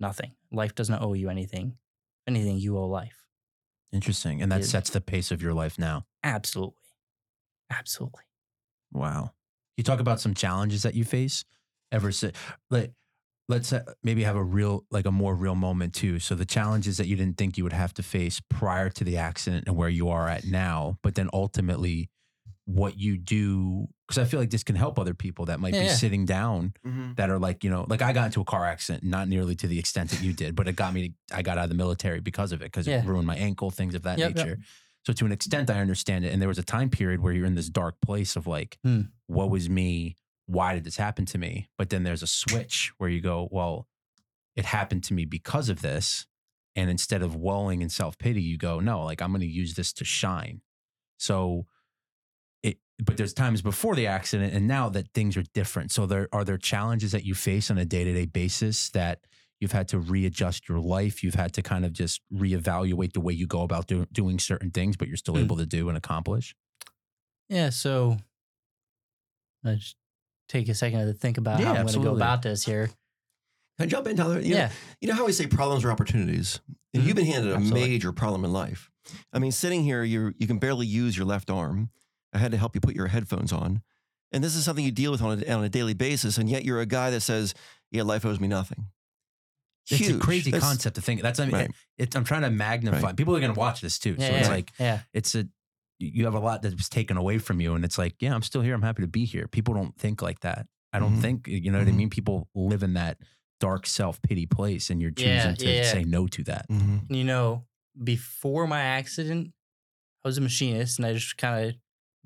nothing. 0.00 0.32
Life 0.50 0.74
doesn't 0.74 1.00
owe 1.00 1.12
you 1.14 1.30
anything. 1.30 1.76
If 2.26 2.32
anything, 2.32 2.58
you 2.58 2.76
owe 2.76 2.86
life. 2.88 3.24
Interesting. 3.92 4.42
And 4.42 4.50
that 4.52 4.60
Yeah. 4.60 4.66
sets 4.66 4.90
the 4.90 5.00
pace 5.00 5.30
of 5.30 5.40
your 5.42 5.54
life 5.54 5.78
now. 5.78 6.06
Absolutely. 6.24 6.74
Absolutely. 7.70 8.22
Wow. 8.92 9.32
You 9.76 9.84
talk 9.84 10.00
about 10.00 10.20
some 10.20 10.34
challenges 10.34 10.82
that 10.82 10.94
you 10.94 11.04
face 11.04 11.44
ever 11.92 12.10
since. 12.12 12.36
Like, 12.70 12.92
let's 13.48 13.72
uh, 13.72 13.84
maybe 14.02 14.24
have 14.24 14.36
a 14.36 14.42
real, 14.42 14.84
like 14.90 15.06
a 15.06 15.12
more 15.12 15.34
real 15.34 15.54
moment 15.54 15.94
too. 15.94 16.18
So 16.18 16.34
the 16.34 16.44
challenges 16.46 16.96
that 16.98 17.06
you 17.06 17.16
didn't 17.16 17.38
think 17.38 17.56
you 17.56 17.64
would 17.64 17.72
have 17.72 17.94
to 17.94 18.02
face 18.02 18.40
prior 18.50 18.90
to 18.90 19.04
the 19.04 19.16
accident 19.18 19.64
and 19.66 19.76
where 19.76 19.88
you 19.88 20.08
are 20.08 20.28
at 20.28 20.44
now, 20.44 20.98
but 21.02 21.14
then 21.14 21.28
ultimately 21.32 22.10
what 22.64 22.98
you 22.98 23.16
do. 23.18 23.88
Because 24.06 24.18
I 24.18 24.24
feel 24.28 24.40
like 24.40 24.50
this 24.50 24.64
can 24.64 24.76
help 24.76 24.98
other 24.98 25.14
people 25.14 25.46
that 25.46 25.60
might 25.60 25.74
Yeah, 25.74 25.80
be 25.80 25.86
yeah. 25.86 25.94
sitting 25.94 26.24
down 26.26 26.74
Mm-hmm. 26.86 27.14
that 27.14 27.30
are 27.30 27.38
like, 27.38 27.64
you 27.64 27.70
know, 27.70 27.86
like 27.88 28.02
I 28.02 28.12
got 28.12 28.26
into 28.26 28.40
a 28.40 28.44
car 28.44 28.64
accident, 28.66 29.04
not 29.04 29.28
nearly 29.28 29.54
to 29.56 29.66
the 29.66 29.78
extent 29.78 30.10
that 30.10 30.20
you 30.20 30.32
did, 30.32 30.56
but 30.56 30.68
it 30.68 30.76
got 30.76 30.92
me, 30.94 31.14
I 31.32 31.42
got 31.42 31.58
out 31.58 31.64
of 31.64 31.70
the 31.70 31.76
military 31.76 32.20
because 32.20 32.52
of 32.52 32.60
it, 32.62 32.66
because 32.66 32.86
Yeah. 32.86 33.02
it 33.02 33.06
ruined 33.06 33.26
my 33.26 33.36
ankle, 33.36 33.70
things 33.70 33.94
of 33.94 34.02
that 34.02 34.18
Yep, 34.18 34.36
yep. 34.36 34.58
So 35.04 35.12
to 35.14 35.24
an 35.24 35.32
extent, 35.32 35.70
I 35.70 35.80
understand 35.80 36.24
it. 36.24 36.32
And 36.32 36.40
there 36.42 36.48
was 36.48 36.58
a 36.58 36.62
time 36.64 36.90
period 36.90 37.20
where 37.20 37.32
you're 37.32 37.46
in 37.46 37.54
this 37.54 37.68
dark 37.70 37.96
place 38.00 38.36
of 38.36 38.46
like, 38.46 38.78
Hmm. 38.82 39.02
what 39.26 39.50
was 39.50 39.68
me? 39.70 40.16
Why 40.46 40.74
did 40.74 40.84
this 40.84 40.96
happen 40.96 41.24
to 41.26 41.38
me? 41.38 41.68
But 41.78 41.90
then 41.90 42.02
there's 42.04 42.22
a 42.22 42.26
switch 42.26 42.92
where 42.98 43.10
you 43.10 43.20
go, 43.20 43.48
well, 43.50 43.86
it 44.56 44.64
happened 44.64 45.04
to 45.04 45.14
me 45.14 45.24
because 45.24 45.68
of 45.68 45.82
this. 45.82 46.26
And 46.76 46.90
instead 46.90 47.22
of 47.22 47.34
wallowing 47.34 47.82
in 47.82 47.88
self 47.88 48.18
pity, 48.18 48.42
you 48.42 48.56
go, 48.58 48.80
no, 48.80 49.04
like 49.04 49.20
I'm 49.22 49.30
going 49.30 49.40
to 49.40 49.46
use 49.46 49.74
this 49.74 49.92
to 49.94 50.04
shine. 50.04 50.60
So 51.18 51.66
it, 52.62 52.78
but 52.98 53.16
there's 53.16 53.34
times 53.34 53.62
before 53.62 53.94
the 53.94 54.06
accident 54.06 54.52
and 54.54 54.66
now 54.68 54.88
that 54.90 55.12
things 55.14 55.36
are 55.36 55.42
different. 55.54 55.90
So 55.92 56.06
there 56.06 56.28
are 56.32 56.44
there 56.44 56.58
challenges 56.58 57.12
that 57.12 57.24
you 57.24 57.34
face 57.34 57.70
on 57.70 57.78
a 57.78 57.84
day 57.84 58.04
to 58.04 58.12
day 58.12 58.26
basis 58.26 58.90
that 58.90 59.20
you've 59.60 59.72
had 59.72 59.88
to 59.88 59.98
readjust 59.98 60.68
your 60.68 60.78
life. 60.80 61.22
You've 61.24 61.34
had 61.34 61.52
to 61.54 61.62
kind 61.62 61.84
of 61.84 61.92
just 61.92 62.20
reevaluate 62.32 63.12
the 63.12 63.20
way 63.20 63.32
you 63.32 63.46
go 63.46 63.62
about 63.62 63.86
do, 63.86 64.06
doing 64.12 64.38
certain 64.38 64.70
things, 64.70 64.96
but 64.96 65.08
you're 65.08 65.16
still 65.16 65.34
Mm. 65.34 65.44
able 65.44 65.56
to 65.56 65.66
do 65.66 65.88
and 65.88 65.96
accomplish. 65.98 66.54
Yeah. 67.48 67.70
So 67.70 68.18
I 69.64 69.74
just 69.74 69.96
take 70.48 70.68
a 70.68 70.74
second 70.74 71.06
to 71.06 71.12
think 71.12 71.38
about 71.38 71.58
Yeah, 71.60 71.66
how 71.66 71.74
I'm 71.74 71.86
going 71.86 71.94
to 71.94 72.02
go 72.02 72.14
about 72.16 72.42
this 72.42 72.64
here. 72.64 72.86
Can 72.86 73.84
I 73.84 73.86
jump 73.86 74.06
in, 74.06 74.16
Tyler? 74.16 74.40
You 74.40 74.50
know- 74.54 74.56
yeah. 74.60 74.70
You 75.00 75.08
know 75.08 75.14
how 75.14 75.26
we 75.26 75.32
say 75.32 75.46
problems 75.46 75.84
are 75.84 75.90
opportunities? 75.92 76.60
And 76.94 77.02
Mhm. 77.02 77.06
you've 77.06 77.16
been 77.16 77.26
handed 77.26 77.52
a 77.52 77.56
Absolutely. 77.56 77.88
major 77.88 78.12
problem 78.12 78.44
in 78.44 78.52
life. 78.52 78.90
I 79.32 79.38
mean, 79.38 79.52
sitting 79.52 79.84
here, 79.84 80.02
you 80.04 80.34
you 80.38 80.46
can 80.46 80.58
barely 80.58 80.86
use 80.86 81.16
your 81.16 81.26
left 81.26 81.50
arm. 81.50 81.90
I 82.32 82.38
had 82.38 82.50
to 82.52 82.58
help 82.58 82.74
you 82.74 82.80
put 82.80 82.94
your 82.94 83.06
headphones 83.08 83.52
on. 83.52 83.82
And 84.32 84.44
this 84.44 84.54
is 84.54 84.64
something 84.64 84.84
you 84.84 84.90
deal 84.90 85.10
with 85.10 85.22
on 85.22 85.42
a, 85.42 85.52
on 85.54 85.64
a 85.64 85.68
daily 85.70 85.94
basis. 85.94 86.36
And 86.36 86.48
yet 86.50 86.64
you're 86.64 86.80
a 86.80 86.86
guy 86.86 87.10
that 87.10 87.20
says, 87.22 87.54
yeah, 87.90 88.02
life 88.02 88.26
owes 88.26 88.38
me 88.40 88.48
nothing. 88.48 88.86
It's 89.90 90.08
a 90.08 90.18
crazy 90.18 90.50
That's- 90.50 90.68
concept 90.68 90.96
to 90.96 91.02
think. 91.02 91.22
That's 91.22 91.40
I 91.40 91.44
mean, 91.46 91.54
Right. 91.54 91.70
it's 91.96 92.14
I'm 92.16 92.24
trying 92.24 92.42
to 92.42 92.50
magnify. 92.50 93.00
Right. 93.00 93.16
People 93.16 93.34
are 93.36 93.40
going 93.40 93.52
to 93.54 93.58
watch 93.58 93.80
this 93.80 93.98
too, 93.98 94.16
so 94.18 94.22
yeah, 94.24 94.38
it's 94.38 94.48
like 94.48 94.72
yeah. 94.78 95.00
it's 95.12 95.34
a 95.34 95.48
you 95.98 96.24
have 96.26 96.34
a 96.34 96.38
lot 96.40 96.62
that 96.62 96.74
was 96.76 96.88
taken 96.88 97.16
away 97.16 97.38
from 97.38 97.60
you, 97.60 97.74
and 97.74 97.84
it's 97.84 97.98
like 97.98 98.14
yeah, 98.20 98.34
I'm 98.34 98.42
still 98.42 98.62
here. 98.62 98.74
I'm 98.74 98.82
happy 98.82 99.02
to 99.02 99.08
be 99.08 99.24
here. 99.24 99.48
People 99.48 99.74
don't 99.74 99.96
think 99.98 100.22
like 100.22 100.40
that. 100.40 100.66
I 100.92 100.98
don't 100.98 101.16
Mhm. 101.18 101.20
think 101.22 101.48
you 101.48 101.70
know 101.70 101.78
what 101.78 101.88
I 101.88 101.90
Mhm. 101.90 101.96
mean. 101.96 102.10
People 102.10 102.48
live 102.54 102.82
in 102.82 102.94
that 102.94 103.18
dark 103.60 103.86
self 103.86 104.20
pity 104.22 104.46
place, 104.46 104.90
and 104.90 105.00
you're 105.02 105.10
choosing 105.10 105.32
Yeah, 105.34 105.54
to 105.54 105.66
yeah. 105.70 105.82
say 105.92 106.04
no 106.04 106.26
to 106.28 106.44
that. 106.44 106.68
Mhm. 106.70 107.14
you 107.14 107.24
know, 107.24 107.66
before 108.02 108.66
my 108.66 108.80
accident, 108.80 109.52
I 110.24 110.28
was 110.28 110.38
a 110.38 110.40
machinist 110.40 110.98
and 110.98 111.06
I 111.06 111.14
just 111.14 111.36
kind 111.36 111.68
of 111.70 111.74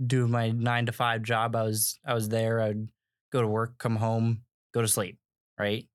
do 0.06 0.26
my 0.28 0.50
nine 0.50 0.86
to 0.86 0.92
five 0.92 1.22
job. 1.22 1.54
I 1.56 1.62
was 1.62 1.98
I 2.04 2.14
was 2.14 2.28
there. 2.28 2.60
I'd 2.60 2.90
go 3.32 3.40
to 3.40 3.48
work, 3.48 3.78
come 3.78 3.96
home, 3.96 4.42
go 4.74 4.82
to 4.82 4.88
sleep. 4.88 5.18
Right, 5.58 5.86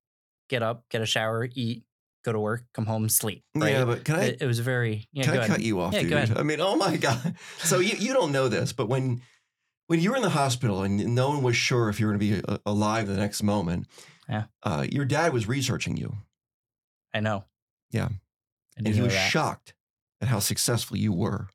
get 0.48 0.62
up, 0.62 0.84
get 0.90 1.00
a 1.02 1.06
shower, 1.06 1.48
eat, 1.54 1.84
go 2.24 2.32
to 2.32 2.40
work, 2.40 2.64
come 2.74 2.86
home, 2.86 3.08
sleep. 3.08 3.44
Right. 3.54 3.72
Yeah, 3.72 3.84
but 3.84 4.04
can 4.04 4.16
I 4.16 4.22
it, 4.24 4.42
it 4.42 4.46
was 4.46 4.58
very. 4.60 5.08
Yeah, 5.12 5.24
Can 5.24 5.34
go 5.34 5.40
I 5.40 5.44
ahead. 5.44 5.56
cut 5.56 5.62
you 5.64 5.80
off, 5.80 5.92
Yeah, 5.94 6.00
dude? 6.00 6.10
go 6.10 6.16
ahead. 6.16 6.38
I 6.38 6.42
mean, 6.42 6.60
oh 6.60 6.76
my 6.76 6.96
god. 7.08 7.34
So 7.58 7.78
you, 7.78 7.96
you 7.98 8.12
don't 8.12 8.32
know 8.32 8.48
this, 8.48 8.72
but 8.72 8.88
when 8.88 9.22
when 9.86 10.00
you 10.00 10.10
were 10.10 10.16
in 10.16 10.22
the 10.22 10.28
hospital 10.30 10.82
and 10.82 11.14
no 11.14 11.30
one 11.30 11.42
was 11.42 11.56
sure 11.56 11.88
if 11.88 11.98
you 12.00 12.06
were 12.06 12.12
going 12.12 12.20
to 12.20 12.40
be 12.40 12.42
uh, 12.46 12.58
alive 12.66 13.06
the 13.06 13.16
next 13.16 13.42
moment, 13.42 13.86
Yeah. 14.28 14.44
uh, 14.62 14.86
your 14.90 15.04
dad 15.06 15.32
was 15.32 15.48
researching 15.48 15.96
you, 15.96 16.14
I 17.14 17.20
know. 17.20 17.44
Yeah. 17.90 18.08
And 18.76 18.86
he 18.86 19.00
was 19.00 19.14
that. 19.14 19.30
shocked 19.30 19.72
at 20.20 20.28
how 20.28 20.40
successful 20.40 20.96
you 20.98 21.12
were 21.12 21.48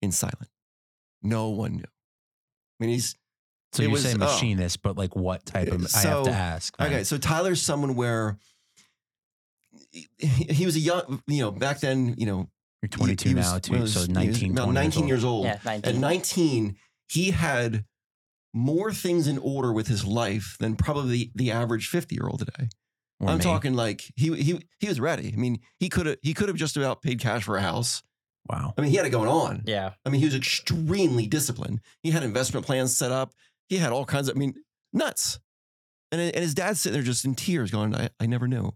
in 0.00 0.12
silent. 0.12 0.48
No 1.20 1.48
one 1.48 1.72
knew. 1.76 1.82
I 1.84 2.84
mean, 2.84 2.90
he's 2.90 3.16
So 3.74 3.82
It 3.82 3.86
you 3.86 3.92
was- 3.92 4.02
say 4.04 4.14
oh. 4.14 4.18
machinist, 4.18 4.82
but 4.82 4.96
like 4.96 5.14
what 5.16 5.44
type 5.44 5.68
of? 5.68 5.86
I 5.94 5.98
have 6.00 6.24
to 6.24 6.30
ask. 6.30 6.78
man. 6.78 6.88
okay. 6.92 7.04
So 7.04 7.18
Tyler's 7.18 7.60
someone 7.60 7.94
where 7.96 8.38
he, 9.92 10.08
he 10.18 10.66
was 10.66 10.76
a 10.76 10.80
young, 10.80 11.22
you 11.26 11.40
know, 11.42 11.50
back 11.50 11.80
then, 11.80 12.14
you 12.18 12.26
know, 12.26 12.48
You're 12.82 12.88
22 12.88 13.28
he 13.30 13.34
was- 13.34 13.46
now, 13.52 13.58
too. 13.58 13.78
was- 13.80 13.92
so 13.94 14.00
he 14.00 14.06
was 14.06 14.08
19, 14.10 14.52
about 14.52 14.64
20 14.64 14.74
19 14.74 15.08
years 15.08 15.24
old. 15.24 15.44
Yeah, 15.46 15.58
19. 15.64 15.94
At 15.96 16.00
19. 16.00 16.64
19, 16.64 16.76
he 17.08 17.30
had 17.32 17.84
more 18.52 18.92
things 18.92 19.26
in 19.26 19.38
order 19.38 19.72
with 19.72 19.88
his 19.88 20.04
life 20.04 20.56
than 20.60 20.76
probably 20.76 21.32
the 21.34 21.50
average 21.50 21.88
50 21.88 22.14
year 22.14 22.26
old 22.28 22.38
today. 22.40 22.68
Or 23.20 23.28
I'm 23.30 23.38
me. 23.38 23.44
talking 23.44 23.74
like 23.74 24.02
he 24.16 24.34
he 24.42 24.60
he 24.80 24.88
was 24.88 25.00
ready. 25.00 25.32
I 25.32 25.36
mean, 25.36 25.60
he 25.78 25.88
could 25.88 26.06
have 26.06 26.16
he 26.22 26.34
could 26.34 26.48
have 26.48 26.56
just 26.56 26.76
about 26.76 27.00
paid 27.02 27.20
cash 27.20 27.44
for 27.44 27.56
a 27.56 27.62
house. 27.62 28.02
Wow. 28.48 28.74
I 28.76 28.80
mean, 28.82 28.90
he 28.90 28.96
had 28.96 29.06
it 29.06 29.10
going 29.10 29.28
on. 29.28 29.62
Yeah. 29.66 29.92
I 30.04 30.08
mean, 30.10 30.18
he 30.20 30.26
was 30.26 30.34
extremely 30.34 31.26
disciplined. 31.26 31.80
He 32.02 32.10
had 32.10 32.22
investment 32.24 32.66
plans 32.66 32.94
set 32.96 33.10
up. 33.10 33.32
He 33.68 33.78
had 33.78 33.92
all 33.92 34.04
kinds 34.04 34.28
of 34.28 34.36
I 34.36 34.38
mean, 34.38 34.54
nuts. 34.92 35.38
And 36.12 36.20
and 36.20 36.36
his 36.36 36.54
dad's 36.54 36.80
sitting 36.80 36.94
there 36.94 37.02
just 37.02 37.24
in 37.24 37.34
tears, 37.34 37.70
going, 37.70 37.94
"I, 37.94 38.10
I 38.20 38.26
never 38.26 38.46
knew, 38.46 38.72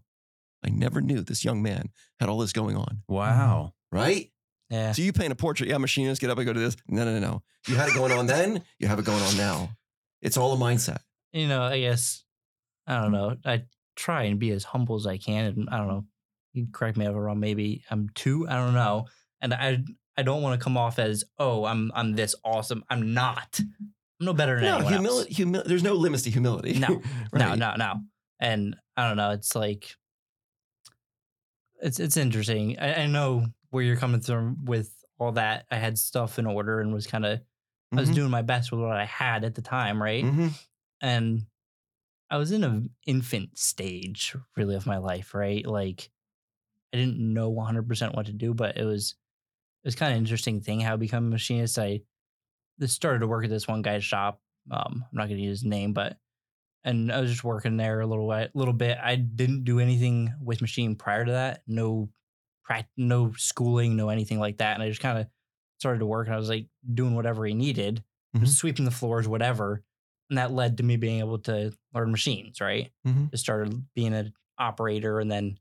I 0.65 0.69
never 0.69 1.01
knew 1.01 1.21
this 1.21 1.45
young 1.45 1.61
man 1.61 1.89
had 2.19 2.29
all 2.29 2.39
this 2.39 2.53
going 2.53 2.75
on." 2.75 3.03
Wow. 3.07 3.73
Mm-hmm. 3.93 3.97
Right? 3.97 4.31
Yeah. 4.69 4.91
So 4.91 5.01
you 5.01 5.13
paint 5.13 5.31
a 5.31 5.35
portrait, 5.35 5.69
yeah, 5.69 5.77
machinist, 5.77 6.21
get 6.21 6.29
up 6.29 6.37
and 6.37 6.45
go 6.45 6.53
to 6.53 6.59
this. 6.59 6.75
No, 6.87 7.03
no, 7.03 7.13
no, 7.13 7.19
no. 7.19 7.43
You 7.67 7.75
had 7.75 7.89
it 7.89 7.95
going 7.95 8.11
on 8.11 8.27
then. 8.27 8.63
You 8.77 8.87
have 8.87 8.99
it 8.99 9.05
going 9.05 9.21
on 9.21 9.37
now. 9.37 9.69
It's 10.21 10.37
all 10.37 10.53
a 10.53 10.57
mindset. 10.57 10.99
you 11.33 11.47
know, 11.47 11.63
I 11.63 11.79
guess 11.79 12.23
I 12.85 13.01
don't 13.01 13.11
mm-hmm. 13.11 13.13
know. 13.13 13.35
I 13.45 13.63
try 13.95 14.23
and 14.23 14.39
be 14.39 14.51
as 14.51 14.63
humble 14.63 14.95
as 14.95 15.07
I 15.07 15.17
can, 15.17 15.45
and 15.45 15.69
I 15.69 15.77
don't 15.77 15.87
know. 15.87 16.05
You 16.53 16.63
can 16.63 16.71
correct 16.71 16.97
me 16.97 17.05
if 17.05 17.11
I'm 17.11 17.17
wrong. 17.17 17.39
Maybe 17.39 17.83
I'm 17.89 18.09
too. 18.15 18.47
I 18.47 18.55
don't 18.55 18.73
know. 18.73 19.05
And 19.41 19.53
I 19.53 19.83
I 20.17 20.23
don't 20.23 20.41
want 20.41 20.59
to 20.59 20.63
come 20.63 20.77
off 20.77 20.99
as 20.99 21.23
oh 21.37 21.65
I'm 21.65 21.91
I'm 21.95 22.13
this 22.13 22.35
awesome. 22.43 22.83
I'm 22.89 23.13
not. 23.13 23.59
I'm 24.19 24.25
no 24.25 24.33
better 24.33 24.55
than 24.55 24.63
No, 24.65 24.75
anyone 24.75 24.93
humility. 24.93 25.33
Humi- 25.33 25.63
there's 25.65 25.83
no 25.83 25.93
limits 25.93 26.23
to 26.23 26.29
humility. 26.31 26.77
No, 26.79 26.87
No, 27.33 27.47
Right. 27.49 27.57
no, 27.59 27.75
no. 27.77 27.95
And 28.39 28.75
I 28.97 29.07
don't 29.07 29.17
know. 29.17 29.31
It's 29.31 29.55
like 29.55 29.95
it's 31.81 31.99
it's 31.99 32.17
interesting. 32.17 32.77
I, 32.79 33.03
I 33.03 33.05
know 33.07 33.45
where 33.69 33.83
you're 33.83 33.95
coming 33.97 34.21
from 34.21 34.65
with 34.65 34.93
all 35.17 35.33
that. 35.33 35.65
I 35.71 35.75
had 35.77 35.97
stuff 35.97 36.39
in 36.39 36.45
order 36.45 36.81
and 36.81 36.93
was 36.93 37.07
kind 37.07 37.25
of 37.25 37.39
I 37.91 37.95
was 38.01 38.09
Mhm. 38.11 38.15
doing 38.15 38.29
my 38.31 38.41
best 38.43 38.71
with 38.71 38.81
what 38.81 38.97
I 38.97 39.05
had 39.05 39.43
at 39.43 39.55
the 39.55 39.61
time, 39.61 40.01
right? 40.01 40.23
Mhm. 40.23 40.51
and 41.01 41.45
I 42.31 42.37
was 42.37 42.51
in 42.51 42.63
an 42.63 42.91
infant 43.07 43.57
stage 43.57 44.35
really 44.55 44.75
of 44.75 44.85
my 44.85 44.97
life, 44.97 45.33
right? 45.33 45.65
Like 45.65 46.11
I 46.93 46.97
didn't 46.97 47.17
know 47.19 47.49
100% 47.51 48.15
what 48.15 48.27
to 48.27 48.33
do, 48.33 48.53
but 48.53 48.77
it 48.77 48.83
was 48.83 49.15
it 49.83 49.87
was 49.87 49.95
kind 49.95 50.11
of 50.13 50.17
interesting 50.19 50.59
thing 50.61 50.81
how 50.81 50.93
I 50.93 50.97
become 50.97 51.25
a 51.27 51.29
machinist. 51.29 51.79
I 51.79 52.01
just 52.79 52.95
started 52.95 53.19
to 53.19 53.27
work 53.27 53.43
at 53.43 53.49
this 53.49 53.67
one 53.67 53.81
guy's 53.81 54.03
shop. 54.03 54.41
Um, 54.71 55.03
I'm 55.09 55.17
not 55.17 55.27
going 55.27 55.37
to 55.37 55.43
use 55.43 55.61
his 55.61 55.69
name, 55.69 55.93
but 55.93 56.17
and 56.83 57.11
I 57.11 57.19
was 57.19 57.29
just 57.31 57.43
working 57.43 57.75
there 57.77 57.99
a 58.01 58.07
little 58.07 58.25
while, 58.27 58.47
little 58.53 58.73
bit. 58.73 58.97
I 59.03 59.15
didn't 59.15 59.65
do 59.65 59.79
anything 59.79 60.33
with 60.41 60.61
machine 60.61 60.95
prior 60.95 61.25
to 61.25 61.31
that. 61.33 61.61
No, 61.67 62.09
no 62.95 63.33
schooling, 63.35 63.95
no 63.95 64.09
anything 64.09 64.39
like 64.39 64.57
that. 64.59 64.75
And 64.75 64.83
I 64.83 64.89
just 64.89 65.01
kind 65.01 65.17
of 65.17 65.27
started 65.79 65.99
to 65.99 66.05
work, 66.05 66.27
and 66.27 66.35
I 66.35 66.37
was 66.37 66.49
like 66.49 66.67
doing 66.93 67.15
whatever 67.15 67.45
he 67.45 67.53
needed, 67.53 68.03
Mhm. 68.35 68.47
sweeping 68.47 68.85
the 68.85 68.91
floors, 68.91 69.27
whatever. 69.27 69.83
And 70.29 70.37
that 70.37 70.51
led 70.51 70.77
to 70.77 70.83
me 70.83 70.95
being 70.97 71.19
able 71.19 71.39
to 71.39 71.73
learn 71.93 72.11
machines, 72.11 72.61
right? 72.61 72.91
Mhm. 73.07 73.31
Just 73.31 73.43
started 73.43 73.87
being 73.95 74.13
an 74.13 74.33
operator, 74.57 75.19
and 75.19 75.29
then 75.31 75.59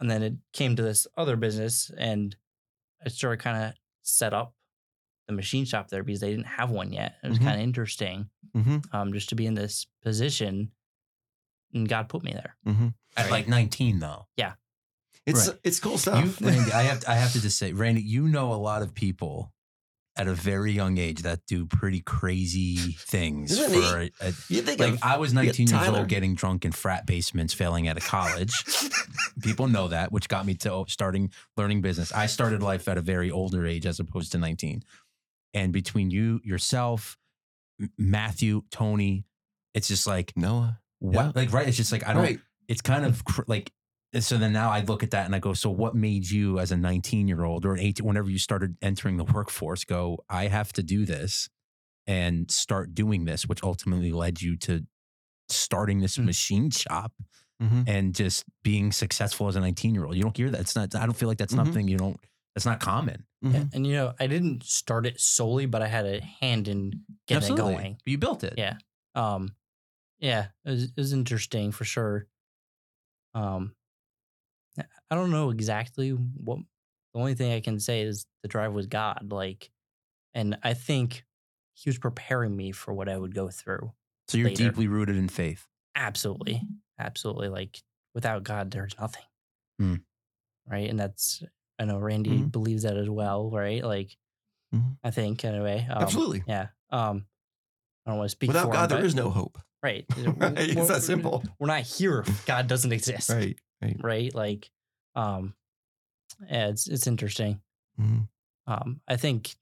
and 0.00 0.08
then 0.08 0.22
it 0.22 0.34
came 0.52 0.76
to 0.76 0.82
this 0.82 1.08
other 1.16 1.34
business, 1.36 1.90
and 1.90 2.36
I 3.04 3.08
started 3.08 3.42
kind 3.42 3.64
of 3.64 3.74
set 4.02 4.32
up 4.32 4.54
the 5.28 5.34
machine 5.34 5.64
shop 5.64 5.88
there 5.88 6.02
because 6.02 6.20
they 6.20 6.30
didn't 6.30 6.46
have 6.46 6.70
one 6.70 6.90
yet. 6.92 7.16
It 7.22 7.28
was 7.28 7.38
Mhm. 7.38 7.44
kind 7.44 7.60
of 7.60 7.62
interesting 7.62 8.30
Mhm. 8.56 8.84
um, 8.92 9.12
just 9.12 9.28
to 9.28 9.34
be 9.36 9.46
in 9.46 9.54
this 9.54 9.86
position, 10.02 10.72
and 11.72 11.88
God 11.88 12.08
put 12.08 12.24
me 12.24 12.32
there. 12.32 12.56
Mhm. 12.66 12.94
At 13.16 13.24
Right. 13.24 13.30
like 13.30 13.48
19 13.48 14.00
though. 14.00 14.26
Yeah. 14.36 14.54
It's 15.26 15.48
Right. 15.48 15.58
it's 15.62 15.78
cool 15.80 15.92
You, 15.92 15.98
stuff. 15.98 16.40
Randy, 16.40 16.72
I 16.72 16.82
have 16.82 17.00
to, 17.00 17.10
I 17.10 17.14
have 17.16 17.32
to 17.34 17.40
just 17.40 17.58
say, 17.58 17.72
Randy, 17.74 18.00
you 18.02 18.26
know 18.28 18.52
a 18.52 18.56
lot 18.56 18.80
of 18.82 18.94
people 18.94 19.52
at 20.16 20.26
a 20.26 20.34
very 20.34 20.72
young 20.72 20.98
age 20.98 21.22
that 21.22 21.46
do 21.46 21.64
pretty 21.64 22.00
crazy 22.00 22.76
things 22.76 23.52
Isn't 23.52 23.70
for 23.82 24.00
it 24.00 24.14
a, 24.20 24.28
a- 24.30 24.34
you 24.48 24.62
think 24.62 24.80
like 24.80 24.94
of 24.94 24.98
I 25.02 25.16
was 25.18 25.32
19 25.32 25.68
years 25.68 25.78
Tyler. 25.78 26.00
old 26.00 26.08
getting 26.08 26.34
drunk 26.34 26.64
in 26.64 26.72
frat 26.72 27.06
basements, 27.06 27.54
failing 27.54 27.86
out 27.86 27.96
of 27.98 28.04
college. 28.04 28.50
People 29.42 29.68
know 29.68 29.86
that, 29.88 30.10
which 30.10 30.28
got 30.28 30.44
me 30.44 30.54
to 30.56 30.84
starting 30.88 31.30
learning 31.56 31.82
business. 31.82 32.10
I 32.12 32.26
started 32.26 32.62
life 32.64 32.88
at 32.88 32.98
a 32.98 33.02
very 33.02 33.30
older 33.30 33.64
age 33.66 33.86
as 33.86 34.00
opposed 34.00 34.32
to 34.32 34.38
19. 34.38 34.82
And 35.54 35.72
between 35.72 36.10
you, 36.10 36.40
yourself, 36.44 37.16
Matthew, 37.96 38.62
Tony, 38.70 39.24
it's 39.74 39.88
just 39.88 40.06
like 40.06 40.32
Noah. 40.36 40.80
what? 40.98 41.14
Yeah. 41.14 41.32
Like 41.34 41.52
right? 41.52 41.68
It's 41.68 41.76
just 41.76 41.92
like 41.92 42.06
I 42.06 42.12
don't. 42.12 42.22
Right. 42.22 42.40
It's 42.68 42.80
kind 42.82 43.04
of 43.04 43.24
cr- 43.24 43.42
like 43.46 43.72
And 44.12 44.22
so 44.24 44.36
then 44.38 44.52
now 44.52 44.70
I 44.70 44.80
look 44.82 45.02
at 45.02 45.10
that 45.12 45.26
and 45.26 45.34
I 45.34 45.38
go, 45.38 45.52
so 45.54 45.70
what 45.70 45.94
made 45.94 46.28
you 46.30 46.58
as 46.58 46.72
a 46.72 46.76
19 46.76 47.28
year 47.28 47.44
old 47.44 47.64
or 47.64 47.72
an 47.74 47.80
18, 47.80 48.04
whenever 48.06 48.30
you 48.30 48.38
started 48.38 48.76
entering 48.82 49.16
the 49.16 49.24
workforce, 49.24 49.84
go, 49.84 50.18
I 50.28 50.48
have 50.48 50.72
to 50.74 50.82
do 50.82 51.04
this 51.06 51.48
and 52.06 52.50
start 52.50 52.94
doing 52.94 53.24
this, 53.26 53.46
which 53.46 53.62
ultimately 53.62 54.12
led 54.12 54.40
you 54.42 54.56
to 54.56 54.86
starting 55.48 56.00
this 56.00 56.16
Mm. 56.18 56.24
machine 56.24 56.70
shop 56.70 57.12
Mhm. 57.62 57.84
and 57.88 58.14
just 58.14 58.44
being 58.62 58.92
successful 58.92 59.48
as 59.48 59.56
a 59.56 59.60
19 59.60 59.94
year 59.94 60.04
old. 60.04 60.16
You 60.16 60.22
don't 60.22 60.36
hear 60.36 60.50
that. 60.50 60.60
It's 60.60 60.74
not, 60.76 60.94
I 60.94 61.04
don't 61.06 61.16
feel 61.16 61.28
like 61.28 61.38
that's 61.38 61.52
Mhm. 61.54 61.56
something 61.64 61.88
you 61.88 61.96
don't, 61.98 62.18
that's 62.58 62.66
not 62.66 62.80
common. 62.80 63.24
Yeah, 63.40 63.50
Mhm. 63.50 63.74
and 63.74 63.86
you 63.86 63.92
know, 63.92 64.14
I 64.18 64.26
didn't 64.26 64.64
start 64.64 65.06
it 65.06 65.20
solely, 65.20 65.66
but 65.66 65.80
I 65.80 65.86
had 65.86 66.06
a 66.06 66.20
hand 66.20 66.66
in 66.66 67.04
getting 67.28 67.50
Absolutely. 67.52 67.72
it 67.74 67.76
going. 67.76 67.98
You 68.04 68.18
built 68.18 68.42
it. 68.42 68.54
Yeah. 68.58 68.78
Um, 69.14 69.54
yeah, 70.18 70.48
it 70.64 70.70
was, 70.70 70.82
it 70.84 70.96
was 70.96 71.12
interesting 71.12 71.70
for 71.70 71.84
sure. 71.84 72.26
Um, 73.34 73.76
I 74.76 75.14
don't 75.14 75.30
know 75.30 75.50
exactly 75.50 76.10
what. 76.10 76.58
The 77.14 77.20
only 77.20 77.34
thing 77.34 77.52
I 77.52 77.60
can 77.60 77.80
say 77.80 78.02
is 78.02 78.26
the 78.42 78.48
drive 78.48 78.72
was 78.72 78.86
God. 78.86 79.28
Like, 79.32 79.70
and 80.34 80.58
I 80.62 80.74
think 80.74 81.24
He 81.74 81.88
was 81.88 81.98
preparing 81.98 82.56
me 82.56 82.72
for 82.72 82.92
what 82.92 83.08
I 83.08 83.16
would 83.16 83.34
go 83.34 83.48
through. 83.50 83.92
So 84.26 84.36
you're 84.36 84.48
Later. 84.48 84.64
deeply 84.70 84.88
rooted 84.88 85.16
in 85.16 85.28
faith. 85.28 85.66
Absolutely, 85.94 86.60
absolutely. 86.98 87.48
Like 87.48 87.80
without 88.14 88.42
God, 88.42 88.72
there's 88.72 88.98
nothing. 88.98 89.22
Hmm. 89.78 89.94
Right, 90.66 90.90
and 90.90 90.98
that's 90.98 91.42
I 91.78 91.84
know 91.84 91.98
Randy 91.98 92.38
Mhm. 92.40 92.52
believes 92.52 92.82
that 92.82 92.96
as 92.96 93.08
well. 93.08 93.50
Right, 93.50 93.82
like 93.84 94.16
Mhm. 94.74 94.98
I 95.02 95.10
think 95.10 95.44
anyway. 95.44 95.86
Um, 95.90 96.02
Absolutely. 96.02 96.42
Yeah. 96.46 96.68
Um, 96.90 97.26
I 98.06 98.10
don't 98.10 98.18
want 98.18 98.26
to 98.28 98.32
speak 98.32 98.48
Without 98.48 98.70
God, 98.72 98.90
him, 98.90 98.96
there 98.98 99.06
is 99.06 99.14
no 99.14 99.30
hope. 99.30 99.58
right. 99.82 100.04
Right? 100.16 100.58
It's 100.58 100.88
that 100.88 101.02
simple. 101.02 101.42
We're 101.58 101.66
not 101.68 101.82
here 101.82 102.20
if 102.20 102.44
God 102.46 102.66
doesn't 102.66 102.92
exist. 102.92 103.30
Right. 103.30 103.58
Right. 103.80 103.96
Right. 104.02 104.34
Like, 104.34 104.70
um, 105.14 105.54
yeah, 106.48 106.68
it's 106.68 106.86
it's 106.88 107.06
interesting. 107.06 107.60
Mhm. 107.98 108.28
Um, 108.66 109.00
I 109.08 109.16
think, 109.16 109.56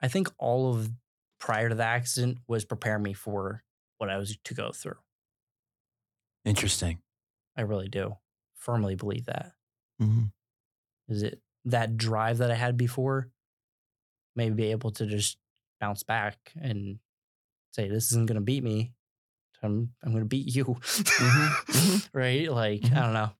I 0.00 0.08
think 0.08 0.28
all 0.38 0.74
of 0.74 0.90
prior 1.40 1.68
to 1.68 1.74
the 1.74 1.84
accident 1.84 2.38
was 2.46 2.64
preparing 2.64 3.02
me 3.02 3.12
for 3.14 3.64
what 3.98 4.10
I 4.10 4.16
was 4.18 4.36
to 4.36 4.54
go 4.54 4.70
through. 4.72 4.98
Interesting. 6.44 7.02
I 7.56 7.62
really 7.62 7.88
do 7.88 8.16
firmly 8.54 8.94
believe 8.94 9.24
that. 9.26 9.52
Mhm. 10.00 10.32
Is 11.08 11.22
it 11.22 11.40
that 11.64 11.96
drive 11.96 12.38
that 12.38 12.50
I 12.50 12.54
had 12.54 12.76
before? 12.76 13.28
Maybe 14.34 14.54
be 14.54 14.70
able 14.70 14.90
to 14.92 15.06
just 15.06 15.38
bounce 15.80 16.02
back 16.02 16.52
and 16.60 16.98
say, 17.72 17.88
"This 17.88 18.10
isn't 18.12 18.26
going 18.26 18.36
to 18.36 18.40
beat 18.42 18.62
me. 18.64 18.92
I'm 19.62 19.92
I'm 20.02 20.12
going 20.12 20.24
to 20.24 20.28
beat 20.28 20.54
you." 20.54 20.64
mhm. 20.64 22.08
right? 22.12 22.50
Like 22.50 22.82
Mhm. 22.82 22.96
I 22.96 23.00
don't 23.02 23.12
know. 23.14 23.30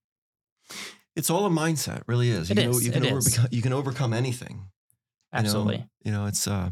It's 1.15 1.31
all 1.31 1.47
a 1.47 1.51
mindset, 1.51 2.03
really 2.07 2.29
is. 2.31 2.51
It 2.51 2.59
you, 2.59 2.65
know, 2.71 2.79
you 2.79 2.91
can 2.93 3.05
is. 3.05 3.13
overcome, 3.13 3.49
you 3.51 3.63
can 3.63 3.73
overcome 3.73 4.13
anything. 4.13 4.51
you 4.57 4.59
know? 4.59 4.69
Absolutely. 5.41 5.87
You 6.05 6.13
know, 6.13 6.27
it's 6.27 6.47
uh, 6.47 6.71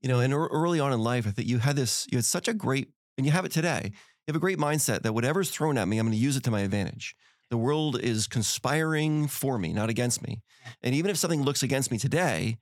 you 0.00 0.08
know, 0.08 0.20
and 0.20 0.32
ear- 0.32 0.46
early 0.46 0.80
on 0.80 0.92
in 0.92 1.00
life, 1.00 1.26
I 1.26 1.30
think 1.30 1.48
you 1.48 1.58
had 1.58 1.76
this, 1.76 2.06
you 2.10 2.16
had 2.18 2.24
such 2.24 2.48
a 2.48 2.54
great, 2.54 2.88
and 3.18 3.26
you 3.26 3.32
have 3.32 3.44
it 3.44 3.52
today. 3.52 3.82
You 3.92 4.32
have 4.32 4.36
a 4.36 4.40
great 4.40 4.58
mindset 4.58 5.02
that 5.02 5.12
whatever's 5.12 5.50
thrown 5.50 5.76
at 5.76 5.86
me, 5.86 5.98
I'm 5.98 6.06
going 6.06 6.16
to 6.16 6.22
use 6.22 6.36
it 6.36 6.44
to 6.44 6.50
my 6.50 6.60
advantage. 6.60 7.14
The 7.54 7.58
world 7.58 8.00
is 8.00 8.26
conspiring 8.26 9.28
for 9.28 9.60
me, 9.60 9.72
not 9.72 9.88
against 9.88 10.26
me. 10.26 10.42
And 10.82 10.92
even 10.92 11.08
if 11.08 11.16
something 11.16 11.40
looks 11.42 11.62
against 11.62 11.92
me 11.92 11.98
today, 11.98 12.58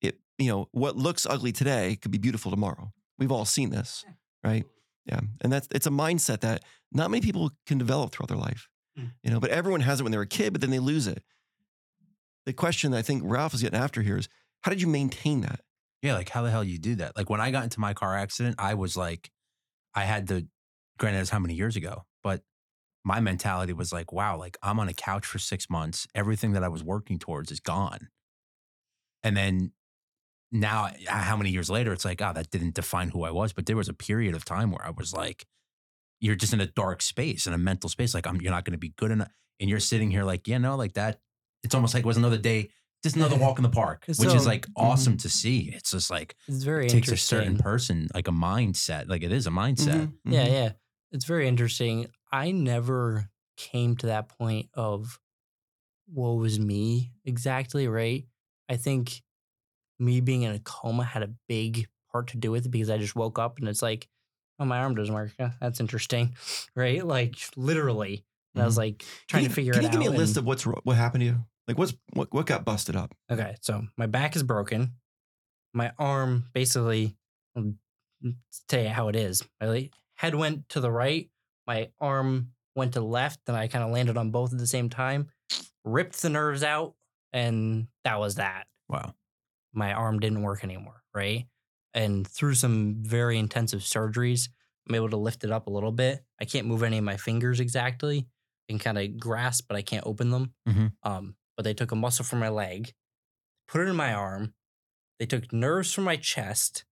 it, 0.00 0.20
you 0.38 0.48
know, 0.48 0.68
what 0.72 0.96
looks 0.96 1.26
ugly 1.26 1.52
today 1.52 1.98
could 2.00 2.10
be 2.10 2.16
beautiful 2.16 2.50
tomorrow. 2.50 2.94
We've 3.18 3.30
all 3.30 3.44
seen 3.44 3.68
this, 3.68 4.06
right? 4.42 4.64
Yeah. 5.04 5.20
And 5.42 5.52
that's, 5.52 5.68
it's 5.70 5.86
a 5.86 5.90
mindset 5.90 6.40
that 6.40 6.64
not 6.92 7.10
many 7.10 7.20
people 7.20 7.50
can 7.66 7.76
develop 7.76 8.12
throughout 8.12 8.28
their 8.28 8.38
life, 8.38 8.68
Mm. 8.98 9.10
you 9.22 9.30
know, 9.30 9.38
but 9.38 9.50
everyone 9.50 9.82
has 9.82 10.00
it 10.00 10.02
when 10.02 10.12
they're 10.12 10.22
a 10.22 10.26
kid, 10.26 10.54
but 10.54 10.62
then 10.62 10.70
they 10.70 10.78
lose 10.78 11.06
it. 11.06 11.22
The 12.46 12.54
question 12.54 12.94
I 12.94 13.02
think 13.02 13.22
Ralph 13.26 13.52
is 13.52 13.60
getting 13.60 13.78
after 13.78 14.00
here 14.00 14.16
is 14.16 14.30
how 14.62 14.70
did 14.70 14.80
you 14.80 14.88
maintain 14.88 15.42
that? 15.42 15.60
Yeah, 16.00 16.14
like 16.14 16.30
how 16.30 16.40
the 16.40 16.50
hell 16.50 16.64
you 16.64 16.78
do 16.78 16.94
that? 16.94 17.18
Like 17.18 17.28
when 17.28 17.42
I 17.42 17.50
got 17.50 17.64
into 17.64 17.80
my 17.80 17.92
car 17.92 18.16
accident, 18.16 18.56
I 18.58 18.72
was 18.76 18.96
like, 18.96 19.30
I 19.94 20.04
had 20.04 20.26
the, 20.26 20.46
granted, 20.98 21.20
it's 21.20 21.28
how 21.28 21.38
many 21.38 21.52
years 21.52 21.76
ago, 21.76 22.06
but 22.22 22.40
my 23.04 23.20
mentality 23.20 23.72
was 23.72 23.92
like, 23.92 24.12
wow, 24.12 24.36
like 24.38 24.56
I'm 24.62 24.78
on 24.80 24.88
a 24.88 24.94
couch 24.94 25.26
for 25.26 25.38
six 25.38 25.68
months. 25.70 26.06
Everything 26.14 26.52
that 26.52 26.64
I 26.64 26.68
was 26.68 26.82
working 26.84 27.18
towards 27.18 27.50
is 27.50 27.60
gone. 27.60 28.08
And 29.22 29.36
then 29.36 29.72
now, 30.52 30.90
how 31.08 31.36
many 31.36 31.50
years 31.50 31.70
later, 31.70 31.92
it's 31.92 32.04
like, 32.04 32.22
oh, 32.22 32.32
that 32.34 32.50
didn't 32.50 32.74
define 32.74 33.10
who 33.10 33.24
I 33.24 33.30
was. 33.32 33.52
But 33.52 33.66
there 33.66 33.76
was 33.76 33.88
a 33.88 33.94
period 33.94 34.34
of 34.34 34.44
time 34.44 34.70
where 34.72 34.84
I 34.86 34.90
was 34.90 35.12
like, 35.14 35.46
you're 36.20 36.36
just 36.36 36.52
in 36.54 36.60
a 36.60 36.66
dark 36.66 37.02
space, 37.02 37.46
in 37.46 37.52
a 37.54 37.58
mental 37.58 37.90
space. 37.90 38.14
Like, 38.14 38.26
I'm, 38.26 38.40
you're 38.40 38.52
not 38.52 38.64
going 38.64 38.72
to 38.74 38.78
be 38.78 38.90
good 38.90 39.10
enough. 39.12 39.30
And 39.60 39.70
you're 39.70 39.80
sitting 39.80 40.10
here 40.10 40.24
like, 40.24 40.48
you 40.48 40.58
know, 40.58 40.76
like 40.76 40.94
that. 40.94 41.20
It's 41.64 41.74
almost 41.74 41.94
like 41.94 42.04
it 42.04 42.06
was 42.06 42.16
another 42.18 42.38
day, 42.38 42.70
just 43.02 43.16
another 43.16 43.36
walk 43.36 43.58
in 43.58 43.64
the 43.64 43.70
park, 43.70 44.10
which 44.16 44.34
is 44.34 44.46
like 44.46 44.68
awesome 44.76 45.16
to 45.18 45.28
see. 45.28 45.70
It's 45.74 45.92
just 45.92 46.10
like, 46.10 46.36
It's 46.46 46.64
very 46.64 46.86
it 46.86 46.90
takes 46.90 47.12
a 47.12 47.16
certain 47.16 47.56
person, 47.56 48.08
like 48.14 48.28
a 48.28 48.32
mindset. 48.32 49.08
Like 49.08 49.22
it 49.22 49.32
is 49.32 49.46
a 49.46 49.50
mindset. 49.50 50.08
Mhm, 50.08 50.18
Yeah, 50.28 50.46
mhm. 50.46 50.48
yeah. 50.48 50.72
It's 51.12 51.24
very 51.24 51.46
interesting. 51.46 52.06
I 52.32 52.50
never 52.50 53.28
came 53.56 53.96
to 53.96 54.06
that 54.06 54.28
point 54.28 54.68
of 54.74 55.20
what 56.06 56.30
was 56.32 56.58
me 56.58 57.12
exactly, 57.24 57.86
right? 57.88 58.24
I 58.68 58.76
think 58.76 59.22
me 59.98 60.20
being 60.20 60.42
in 60.42 60.52
a 60.52 60.58
coma 60.58 61.04
had 61.04 61.22
a 61.22 61.30
big 61.48 61.86
part 62.10 62.28
to 62.28 62.36
do 62.38 62.50
with 62.50 62.66
it 62.66 62.70
because 62.70 62.90
I 62.90 62.98
just 62.98 63.14
woke 63.14 63.38
up 63.38 63.58
and 63.58 63.68
it's 63.68 63.82
like, 63.82 64.08
oh, 64.58 64.64
my 64.64 64.78
arm 64.78 64.94
doesn't 64.94 65.14
work. 65.14 65.32
That's 65.60 65.80
interesting, 65.80 66.34
right? 66.76 67.06
Like 67.06 67.36
literally. 67.56 68.24
And 68.54 68.62
I 68.62 68.66
was 68.66 68.74
Mhm. 68.74 68.78
like 68.78 69.04
trying 69.28 69.44
you, 69.44 69.48
to 69.48 69.54
figure 69.54 69.72
out. 69.72 69.80
can 69.80 69.84
you 69.84 69.90
give 69.90 70.00
me 70.00 70.06
a 70.06 70.10
out 70.10 70.16
list 70.16 70.36
and- 70.36 70.44
of 70.44 70.46
what's 70.46 70.64
what 70.64 70.96
happened 70.96 71.20
to 71.22 71.26
you? 71.26 71.44
Like 71.68 71.78
what's 71.78 71.94
what 72.14 72.32
what 72.34 72.46
got 72.46 72.64
busted 72.64 72.96
up? 72.96 73.14
Okay, 73.30 73.56
so 73.60 73.86
my 73.96 74.06
back 74.06 74.34
is 74.36 74.42
broken. 74.42 74.94
My 75.74 75.92
arm 75.98 76.46
basically, 76.52 77.16
I'll 77.56 77.72
tell 78.68 78.82
you 78.82 78.88
how 78.90 79.08
it 79.08 79.16
is. 79.16 79.42
My 79.60 79.68
head 80.14 80.34
went 80.34 80.68
to 80.70 80.80
the 80.80 80.90
right, 80.90 81.30
my 81.66 81.90
arm 82.00 82.52
went 82.74 82.92
to 82.94 83.00
the 83.00 83.06
left, 83.06 83.40
and 83.48 83.56
I 83.56 83.68
kind 83.68 83.84
of 83.84 83.90
landed 83.90 84.16
on 84.16 84.30
both 84.30 84.52
at 84.52 84.58
the 84.58 84.66
same 84.66 84.88
time, 84.88 85.28
ripped 85.84 86.20
the 86.22 86.28
nerves 86.28 86.62
out, 86.62 86.94
and 87.32 87.88
that 88.04 88.18
was 88.18 88.36
that. 88.36 88.66
Wow. 88.88 89.14
My 89.72 89.92
arm 89.92 90.20
didn't 90.20 90.42
work 90.42 90.64
anymore, 90.64 91.02
right? 91.14 91.46
And 91.94 92.26
through 92.26 92.54
some 92.54 92.96
very 93.02 93.38
intensive 93.38 93.80
surgeries, 93.80 94.48
I'm 94.88 94.94
able 94.94 95.10
to 95.10 95.16
lift 95.16 95.44
it 95.44 95.50
up 95.50 95.66
a 95.66 95.70
little 95.70 95.92
bit. 95.92 96.24
I 96.40 96.44
can't 96.44 96.66
move 96.66 96.82
any 96.82 96.98
of 96.98 97.04
my 97.04 97.16
fingers 97.16 97.60
exactly. 97.60 98.26
I 98.68 98.72
can 98.72 98.78
kind 98.78 98.98
of 98.98 99.18
grasp, 99.18 99.66
but 99.68 99.76
I 99.76 99.82
can't 99.82 100.06
open 100.06 100.30
them. 100.30 100.54
Mhm. 100.68 100.92
Um, 101.02 101.36
but 101.56 101.64
they 101.64 101.74
took 101.74 101.92
a 101.92 101.96
muscle 101.96 102.24
from 102.24 102.38
my 102.40 102.48
leg, 102.48 102.92
put 103.68 103.82
it 103.82 103.88
in 103.88 103.96
my 103.96 104.12
arm. 104.12 104.54
They 105.18 105.26
took 105.26 105.52
nerves 105.52 105.92
from 105.92 106.04
my 106.04 106.16
chest, 106.16 106.84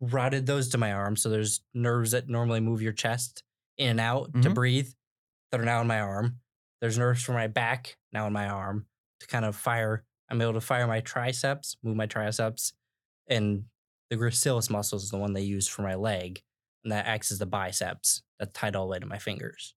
routed 0.00 0.46
those 0.46 0.68
to 0.70 0.78
my 0.78 0.92
arm. 0.92 1.16
So 1.16 1.28
there's 1.30 1.62
nerves 1.72 2.10
that 2.12 2.28
normally 2.28 2.60
move 2.60 2.82
your 2.82 2.92
chest 2.92 3.42
in 3.76 3.90
and 3.90 4.00
out 4.00 4.32
to 4.42 4.50
Mhm. 4.50 4.54
breathe 4.54 4.92
that 5.50 5.60
are 5.60 5.64
now 5.64 5.80
in 5.80 5.86
my 5.86 6.00
arm. 6.00 6.40
There's 6.80 6.98
nerves 6.98 7.22
from 7.22 7.36
my 7.36 7.46
back 7.46 7.96
now 8.12 8.26
in 8.26 8.32
my 8.32 8.48
arm 8.48 8.86
to 9.20 9.26
kind 9.26 9.44
of 9.44 9.56
fire. 9.56 10.04
I'm 10.28 10.40
able 10.42 10.54
to 10.54 10.60
fire 10.60 10.86
my 10.86 11.00
triceps, 11.00 11.76
move 11.82 11.96
my 11.96 12.06
triceps, 12.06 12.72
and 13.28 13.68
the 14.10 14.16
gracilis 14.16 14.70
muscle 14.70 14.98
is 14.98 15.10
the 15.10 15.18
one 15.18 15.32
they 15.32 15.42
use 15.42 15.66
for 15.68 15.82
my 15.82 15.94
leg, 15.94 16.42
and 16.82 16.92
that 16.92 17.06
acts 17.06 17.30
as 17.32 17.38
the 17.38 17.46
biceps 17.46 18.22
that's 18.38 18.52
tied 18.52 18.76
all 18.76 18.86
the 18.86 18.90
way 18.92 18.98
to 18.98 19.06
my 19.06 19.18
fingers. 19.18 19.74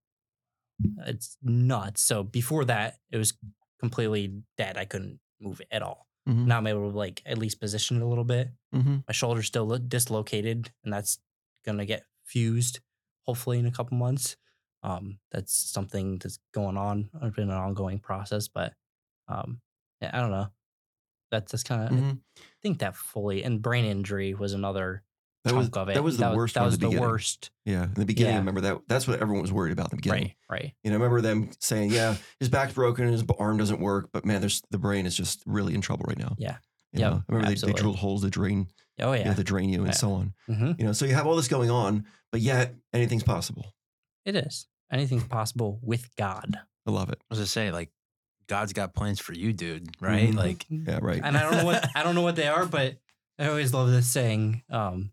It's 1.06 1.38
nuts. 1.41 2.01
So 2.01 2.23
before 2.23 2.65
that, 2.65 2.99
it 3.12 3.17
was 3.17 3.34
completely 3.80 4.43
dead. 4.58 4.77
I 4.77 4.86
couldn't 4.86 5.19
move 5.39 5.62
it 5.62 5.67
at 5.71 5.82
all. 5.82 6.08
Mhm. 6.27 6.45
Now 6.45 6.57
I'm 6.57 6.67
able 6.67 6.91
to 6.91 6.97
like 6.97 7.21
at 7.25 7.37
least 7.37 7.59
position 7.59 7.97
it 7.97 8.03
a 8.03 8.07
little 8.07 8.23
bit. 8.25 8.49
Mhm. 8.75 9.03
My 9.07 9.13
shoulder's 9.13 9.47
still 9.47 9.77
dislocated, 9.79 10.71
and 10.83 10.91
that's 10.93 11.19
gonna 11.65 11.85
get 11.85 12.05
fused 12.23 12.79
hopefully 13.25 13.59
in 13.59 13.65
a 13.65 13.71
couple 13.71 13.97
months. 13.97 14.37
Um, 14.83 15.19
that's 15.31 15.53
something 15.53 16.17
that's 16.19 16.39
going 16.53 16.77
on. 16.77 17.09
It's 17.21 17.35
been 17.35 17.49
an 17.49 17.55
ongoing 17.57 17.99
process, 17.99 18.47
but 18.47 18.73
um, 19.27 19.61
yeah, 20.01 20.11
I 20.13 20.21
don't 20.21 20.31
know. 20.31 20.51
That's 21.31 21.51
that's 21.51 21.63
kind 21.63 21.83
of 21.83 21.91
Mhm. 21.91 22.21
I 22.37 22.41
think 22.61 22.79
that 22.79 22.95
fully 22.95 23.43
and 23.43 23.61
brain 23.61 23.85
injury 23.85 24.33
was 24.33 24.53
another 24.53 25.03
That 25.47 25.55
was 25.57 25.69
of 25.69 25.89
it. 25.89 25.93
that 25.95 26.03
was 26.03 26.17
the 26.17 26.31
worst 26.36 26.53
That 26.55 26.62
one 26.62 26.67
was 26.67 26.77
the 26.79 26.89
the 26.89 26.99
worst. 27.01 27.51
Yeah, 27.65 27.83
in 27.86 27.93
the 27.93 28.05
beginning, 28.05 28.36
I 28.36 28.38
remember 28.39 28.62
that. 28.62 28.79
That's 28.88 29.07
what 29.07 29.21
everyone 29.21 29.41
was 29.41 29.51
worried 29.51 29.71
about 29.73 29.88
in 29.91 29.97
the 29.97 30.01
beginning. 30.01 30.33
Right, 30.49 30.62
right. 30.63 30.73
You 30.83 30.91
know, 30.91 30.95
I 30.95 30.99
remember 30.99 31.21
them 31.21 31.49
saying, 31.60 31.91
"Yeah, 31.91 32.15
his 32.39 32.49
back's 32.49 32.73
broken, 32.73 33.07
his 33.07 33.23
arm 33.39 33.57
doesn't 33.57 33.79
work, 33.79 34.10
but 34.12 34.25
man, 34.25 34.41
there's 34.41 34.62
the 34.71 34.77
brain 34.77 35.05
is 35.05 35.15
just 35.15 35.43
really 35.45 35.73
in 35.75 35.81
trouble 35.81 36.05
right 36.07 36.17
now." 36.17 36.36
Yeah. 36.38 36.57
yeah. 36.93 37.10
I 37.13 37.21
remember 37.27 37.53
they, 37.53 37.67
they 37.67 37.73
drilled 37.73 37.97
holes 37.97 38.23
to 38.23 38.29
drain, 38.29 38.67
Oh 38.99 39.12
you 39.13 39.23
know, 39.23 39.29
yeah, 39.31 39.33
to 39.36 39.43
drain 39.43 39.69
you 39.69 39.79
and 39.79 39.88
Yeah. 39.88 39.93
so 39.93 40.12
on. 40.13 40.33
hmm 40.47 40.71
You 40.77 40.86
know, 40.86 40.91
so 40.93 41.05
you 41.05 41.13
have 41.15 41.27
all 41.27 41.36
this 41.36 41.47
going 41.47 41.69
on, 41.69 42.05
but 42.31 42.41
yet 42.41 42.75
anything's 42.93 43.23
possible. 43.23 43.73
it 44.25 44.36
is. 44.36 44.67
Anything's 44.91 45.25
possible 45.25 45.79
with 45.83 46.15
God. 46.15 46.57
I 46.88 46.91
love 46.91 47.10
it. 47.10 47.17
I 47.21 47.25
was 47.29 47.39
gonna 47.39 47.47
say, 47.47 47.71
like, 47.71 47.91
God's 48.47 48.71
got 48.71 48.93
plans 48.95 49.19
for 49.19 49.33
you, 49.33 49.51
dude. 49.51 49.89
Right? 49.99 50.29
Mhm. 50.31 50.36
Like, 50.36 50.65
Yeah, 50.69 50.99
right. 51.01 51.19
and 51.21 51.36
I 51.38 51.43
don't 51.43 51.57
know 51.57 51.65
what 51.65 51.89
I 51.95 52.03
don't 52.03 52.15
know 52.15 52.21
what 52.21 52.38
they 52.38 52.47
are, 52.47 52.65
but 52.65 52.95
I 53.38 53.49
always 53.49 53.73
love 53.73 53.89
this 53.91 54.07
saying: 54.07 54.63
um, 54.69 55.12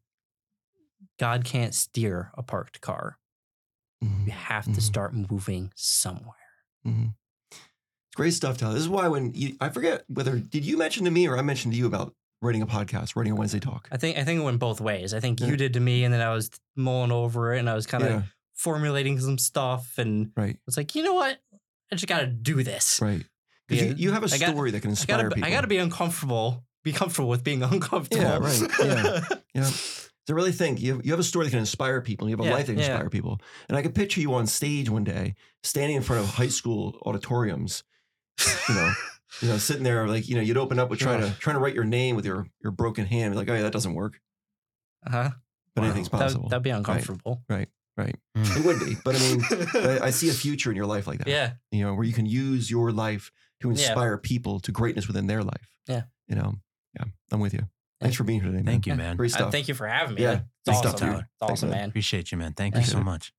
"God 1.18 1.44
can't 1.44 1.74
steer 1.74 2.30
a 2.34 2.42
parked 2.42 2.80
car. 2.80 3.18
Mhm. 4.02 4.26
You 4.26 4.32
have 4.32 4.64
to 4.66 4.70
Mhm. 4.72 4.82
start 4.82 5.14
moving 5.14 5.72
somewhere." 5.76 6.34
Mhm. 6.86 7.14
Great 8.14 8.32
stuff, 8.34 8.58
Tyler. 8.58 8.74
This 8.74 8.82
is 8.82 8.88
why 8.88 9.08
when 9.08 9.32
you, 9.34 9.56
I 9.60 9.70
forget 9.70 10.04
whether 10.08 10.38
did 10.38 10.64
you 10.64 10.76
mention 10.76 11.04
to 11.04 11.10
me 11.10 11.26
or 11.26 11.36
I 11.36 11.42
mentioned 11.42 11.72
to 11.74 11.78
you 11.78 11.86
about 11.86 12.14
writing 12.40 12.62
a 12.62 12.66
podcast, 12.66 13.16
writing 13.16 13.32
a 13.32 13.36
Wednesday 13.36 13.58
talk. 13.58 13.88
I 13.90 13.96
think 13.96 14.18
I 14.18 14.24
think 14.24 14.40
it 14.40 14.44
went 14.44 14.58
both 14.60 14.80
ways. 14.80 15.12
I 15.14 15.20
think 15.20 15.40
Yeah. 15.40 15.48
you 15.48 15.56
did 15.56 15.72
to 15.72 15.80
me, 15.80 16.04
and 16.04 16.12
then 16.14 16.20
I 16.20 16.32
was 16.32 16.50
mulling 16.76 17.10
over 17.10 17.54
it, 17.54 17.58
and 17.58 17.68
I 17.70 17.74
was 17.74 17.86
kind 17.86 18.04
of 18.04 18.10
Yeah, 18.10 18.22
formulating 18.54 19.18
some 19.20 19.38
stuff, 19.38 19.98
and 19.98 20.30
right, 20.36 20.56
it's 20.66 20.76
like, 20.76 20.94
you 20.94 21.02
know 21.02 21.14
what? 21.14 21.40
I 21.90 21.96
just 21.96 22.06
got 22.06 22.20
to 22.20 22.26
do 22.26 22.62
this. 22.62 23.00
right. 23.00 23.24
Because 23.66 23.82
Yeah. 23.84 23.90
you, 23.92 23.96
you 23.96 24.12
have 24.12 24.22
a 24.22 24.26
I 24.34 24.38
got- 24.38 24.50
story 24.50 24.70
that 24.72 24.80
can 24.80 24.90
I 24.90 24.92
inspire 24.92 25.16
gotta, 25.22 25.34
people. 25.36 25.48
I 25.48 25.50
gotta 25.50 25.66
be 25.66 25.78
uncomfortable. 25.78 26.64
Be 26.82 26.92
comfortable 26.92 27.30
with 27.30 27.42
being 27.42 27.62
uncomfortable. 27.62 28.22
Yeah, 28.22 28.36
right. 28.38 28.70
Yeah. 28.80 29.24
Yeah. 29.54 29.70
To 30.26 30.34
really 30.34 30.52
think, 30.52 30.80
you 30.80 30.94
have, 30.96 31.04
you 31.04 31.12
have 31.12 31.20
a 31.20 31.24
story 31.24 31.44
that 31.44 31.50
can 31.50 31.58
inspire 31.58 32.00
people. 32.00 32.28
You 32.28 32.32
have 32.36 32.40
a 32.40 32.48
Yeah, 32.48 32.54
life 32.54 32.66
that 32.66 32.72
can 32.72 32.80
yeah. 32.80 32.92
inspire 32.92 33.10
people. 33.10 33.40
And 33.68 33.76
I 33.76 33.82
can 33.82 33.92
picture 33.92 34.20
you 34.22 34.32
on 34.34 34.46
stage 34.46 34.88
one 34.88 35.04
day, 35.04 35.34
standing 35.62 35.96
in 35.96 36.02
front 36.02 36.22
of 36.22 36.30
high 36.30 36.48
school 36.48 36.98
auditoriums, 37.04 37.84
you 38.68 38.74
know, 38.74 38.92
you 39.42 39.48
know, 39.48 39.58
sitting 39.58 39.82
there 39.82 40.08
like, 40.08 40.26
you 40.28 40.34
know, 40.36 40.40
you'd 40.40 40.56
open 40.56 40.78
up 40.78 40.88
with 40.88 40.98
trying 40.98 41.20
to 41.20 41.30
trying 41.38 41.56
to 41.56 41.60
write 41.60 41.74
your 41.74 41.84
name 41.84 42.16
with 42.16 42.24
your 42.24 42.46
your 42.62 42.72
broken 42.72 43.04
hand. 43.06 43.36
Like, 43.36 43.50
oh 43.50 43.54
yeah, 43.54 43.62
that 43.62 43.72
doesn't 43.72 43.92
work. 43.94 44.18
Uh-huh. 45.06 45.30
But 45.74 45.82
Wow. 45.82 45.86
anything's 45.88 46.08
That, 46.08 46.18
possible. 46.20 46.48
that'd 46.48 46.62
be 46.62 46.70
uncomfortable. 46.70 47.42
right. 47.48 47.68
Mm. 47.98 48.56
It 48.56 48.64
would 48.64 48.80
be. 48.80 48.96
But 49.04 49.16
I 49.16 49.18
mean, 49.20 49.44
I, 50.00 50.06
I 50.06 50.10
see 50.10 50.28
a 50.28 50.32
future 50.44 50.70
in 50.70 50.76
your 50.76 50.86
life 50.86 51.06
like 51.06 51.18
that. 51.18 51.28
yeah. 51.28 51.52
You 51.70 51.84
know, 51.84 51.94
where 51.94 52.04
you 52.04 52.12
can 52.12 52.26
use 52.26 52.70
your 52.70 52.90
life 52.92 53.30
to 53.60 53.68
Yeah. 53.68 53.72
inspire 53.72 54.16
people 54.18 54.58
to 54.60 54.72
greatness 54.72 55.06
within 55.06 55.26
their 55.26 55.42
life. 55.44 55.68
Yeah. 55.86 56.04
You 56.28 56.34
know, 56.36 56.54
yeah, 56.98 57.04
I'm 57.30 57.40
with 57.40 57.52
you. 57.54 57.68
Thanks 58.04 58.16
for 58.16 58.24
being 58.24 58.40
here 58.40 58.50
today, 58.50 58.62
man. 58.62 58.66
Thank 58.74 58.86
you, 58.86 58.94
man. 58.94 59.16
Great 59.16 59.34
Uh, 59.40 59.50
thank 59.50 59.66
you 59.66 59.74
for 59.74 59.86
having 59.88 60.14
me. 60.14 60.22
Yeah. 60.22 60.32
It's 60.32 60.42
Great 60.66 60.76
awesome. 60.76 60.88
stuff, 60.90 61.00
Tyler. 61.00 61.18
It's 61.20 61.28
Thanks, 61.40 61.52
awesome, 61.52 61.70
man. 61.70 61.78
man. 61.80 61.88
Appreciate 61.88 62.30
you, 62.32 62.38
man. 62.38 62.52
Thank 62.52 62.74
Yeah. 62.74 62.80
you 62.82 62.86
so 62.86 63.00
much. 63.00 63.32